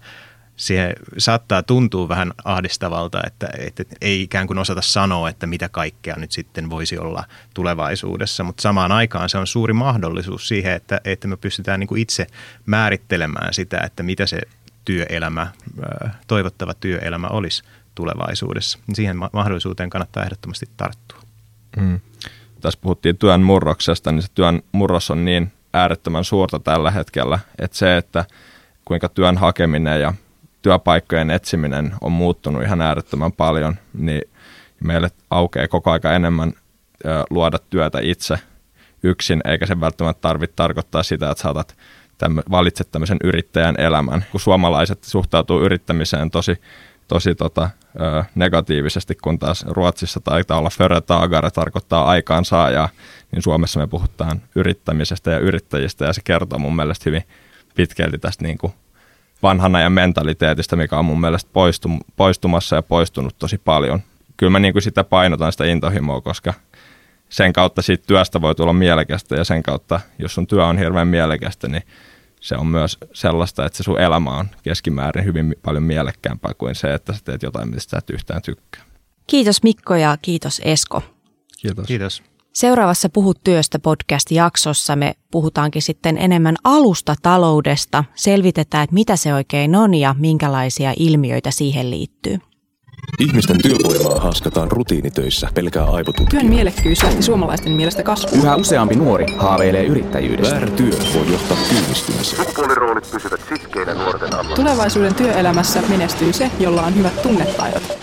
se 0.57 0.95
saattaa 1.19 1.63
tuntua 1.63 2.09
vähän 2.09 2.33
ahdistavalta, 2.45 3.21
että, 3.27 3.49
että 3.59 3.85
ei 4.01 4.23
ikään 4.23 4.47
kuin 4.47 4.59
osata 4.59 4.83
sanoa, 4.83 5.29
että 5.29 5.47
mitä 5.47 5.69
kaikkea 5.69 6.15
nyt 6.17 6.33
sitten 6.33 6.71
voisi 6.71 6.99
olla 6.99 7.25
tulevaisuudessa, 7.55 8.45
mutta 8.45 8.63
samaan 8.63 8.93
aikaan 8.93 9.29
se 9.29 9.39
on 9.39 9.47
suuri 9.47 9.73
mahdollisuus 9.73 10.49
siihen, 10.49 10.73
että, 10.73 11.01
että 11.05 11.29
me 11.29 11.37
pystytään 11.37 11.81
niin 11.81 11.89
kuin 11.89 12.01
itse 12.01 12.27
määrittelemään 12.67 13.55
sitä, 13.55 13.81
että 13.81 14.03
mitä 14.03 14.27
se 14.27 14.41
työelämä, 14.85 15.47
toivottava 16.27 16.75
työelämä 16.75 17.27
olisi 17.27 17.63
tulevaisuudessa. 17.95 18.79
Siihen 18.93 19.17
mahdollisuuteen 19.33 19.91
kannattaa 19.91 20.25
ehdottomasti 20.25 20.67
tarttua. 20.77 21.19
Mm. 21.77 22.01
Tässä 22.61 22.81
puhuttiin 22.83 23.19
työn 23.19 23.43
murroksesta, 23.43 24.13
niin 24.13 24.23
se 24.23 24.29
työn 24.35 24.63
murros 24.73 25.11
on 25.11 25.25
niin 25.25 25.53
äärettömän 25.73 26.25
suurta 26.25 26.59
tällä 26.59 26.91
hetkellä, 26.91 27.39
että 27.59 27.77
se, 27.77 27.97
että 27.97 28.25
kuinka 28.85 29.09
työn 29.09 29.39
hakeminen 29.39 30.01
ja 30.01 30.15
työpaikkojen 30.65 31.31
etsiminen 31.31 31.95
on 32.01 32.13
muuttunut 32.13 32.63
ihan 32.63 32.83
äärettömän 32.83 33.33
paljon, 33.33 33.77
niin 33.93 34.23
meille 34.85 35.11
aukeaa 35.31 35.69
koko 35.69 35.91
aika 35.91 36.13
enemmän 36.13 36.53
luoda 37.31 37.59
työtä 37.71 37.99
itse 38.03 38.39
yksin, 39.03 39.41
eikä 39.45 39.67
se 39.67 39.81
välttämättä 39.81 40.21
tarvitse 40.21 40.57
tarkoittaa 40.57 41.03
sitä, 41.03 41.31
että 41.31 41.43
saatat 41.43 41.77
tämmö, 42.19 42.43
valitset 42.51 42.91
tämmöisen 42.93 43.19
yrittäjän 43.25 43.75
elämän. 43.79 44.25
Kun 44.31 44.41
suomalaiset 44.41 45.05
suhtautuu 45.05 45.61
yrittämiseen 45.61 46.31
tosi, 46.31 46.57
tosi 47.09 47.35
tota, 47.35 47.71
ö, 48.01 48.25
negatiivisesti, 48.35 49.15
kun 49.15 49.39
taas 49.39 49.65
Ruotsissa 49.69 50.21
taitaa 50.21 50.59
olla 50.59 50.71
företagare 50.71 51.51
tarkoittaa 51.51 52.05
aikaansaajaa, 52.05 52.89
niin 53.33 53.43
Suomessa 53.43 53.81
me 53.81 53.87
puhutaan 53.87 54.43
yrittämisestä 54.55 55.31
ja 55.31 55.39
yrittäjistä, 55.39 56.05
ja 56.05 56.13
se 56.13 56.21
kertoo 56.25 56.59
mun 56.59 56.77
mielestä 56.77 57.03
hyvin 57.07 57.23
pitkälti 57.75 58.19
tästä 58.19 58.45
niin 58.45 58.59
kuin 58.59 58.73
vanhan 59.45 59.77
ajan 59.77 59.93
mentaliteetistä, 59.93 60.77
mikä 60.77 60.99
on 60.99 61.05
mun 61.05 61.21
mielestä 61.21 61.51
poistum, 61.53 62.01
poistumassa 62.17 62.77
ja 62.77 62.83
poistunut 62.83 63.39
tosi 63.39 63.59
paljon. 63.59 64.01
Kyllä 64.37 64.51
mä 64.51 64.59
niin 64.59 64.75
kuin 64.75 64.83
sitä 64.83 65.05
painotan 65.05 65.53
sitä 65.53 65.65
intohimoa, 65.65 66.21
koska 66.21 66.55
sen 67.29 67.53
kautta 67.53 67.83
siitä 67.83 68.05
työstä 68.07 68.41
voi 68.41 68.55
tulla 68.55 68.73
mielekästä 68.73 69.37
ja 69.37 69.45
sen 69.45 69.63
kautta, 69.63 70.01
jos 70.19 70.35
sun 70.35 70.47
työ 70.47 70.67
on 70.67 70.79
hirveän 70.79 71.09
mielekästä, 71.09 71.69
niin 71.69 71.83
se 72.41 72.57
on 72.57 72.67
myös 72.67 72.99
sellaista, 73.13 73.67
että 73.67 73.77
se 73.77 73.83
sun 73.83 74.01
elämä 74.01 74.31
on 74.31 74.47
keskimäärin 74.63 75.25
hyvin 75.25 75.55
paljon 75.63 75.83
mielekkäämpää 75.83 76.55
kuin 76.59 76.75
se, 76.75 76.95
että 76.95 77.13
sä 77.13 77.21
teet 77.25 77.43
jotain, 77.43 77.71
mistä 77.71 77.91
sä 77.91 77.99
et 77.99 78.11
yhtään 78.11 78.43
tykkää. 78.43 78.83
Kiitos 79.27 79.63
Mikko 79.63 79.95
ja 79.95 80.17
kiitos 80.23 80.61
Esko. 80.65 81.03
Kiitos. 81.61 81.87
Kiitos. 81.87 82.23
Seuraavassa 82.55 83.09
Puhut 83.09 83.41
työstä 83.45 83.79
podcast-jaksossa 83.79 84.97
me 84.97 85.15
puhutaankin 85.31 85.83
sitten 85.83 86.19
enemmän 86.19 86.57
alustataloudesta, 86.65 88.05
selvitetään, 88.15 88.85
että 88.85 88.95
mitä 88.95 89.17
se 89.17 89.35
oikein 89.35 89.77
on 89.77 89.95
ja 89.95 90.15
minkälaisia 90.19 90.95
ilmiöitä 90.97 91.51
siihen 91.51 91.91
liittyy. 91.91 92.39
Ihmisten 93.21 93.63
työvoimaa 93.63 94.21
haaskataan 94.21 94.71
rutiinitöissä 94.71 95.49
pelkää 95.55 95.85
aivotutkija. 95.85 96.41
Työn 96.41 96.47
mielekkyys 96.47 97.03
lähti 97.03 97.23
suomalaisten 97.23 97.73
mielestä 97.73 98.03
kasvuun. 98.03 98.43
Yhä 98.43 98.57
useampi 98.57 98.95
nuori 98.95 99.27
haaveilee 99.37 99.85
yrittäjyydestä. 99.85 100.55
Väärä 100.55 100.71
työ 100.71 100.99
voi 101.15 101.33
johtaa 101.33 101.57
kyynistymiseen. 101.69 102.37
Sukupuoliroolit 102.37 103.11
pysyvät 103.11 103.41
sitkeinä 103.49 103.95
nuorten 103.95 104.35
ammatissa. 104.35 104.57
Tulevaisuuden 104.57 105.15
työelämässä 105.15 105.83
menestyy 105.89 106.33
se, 106.33 106.51
jolla 106.61 106.83
on 106.83 106.95
hyvät 106.97 107.23
tunnetaidot. 107.23 107.99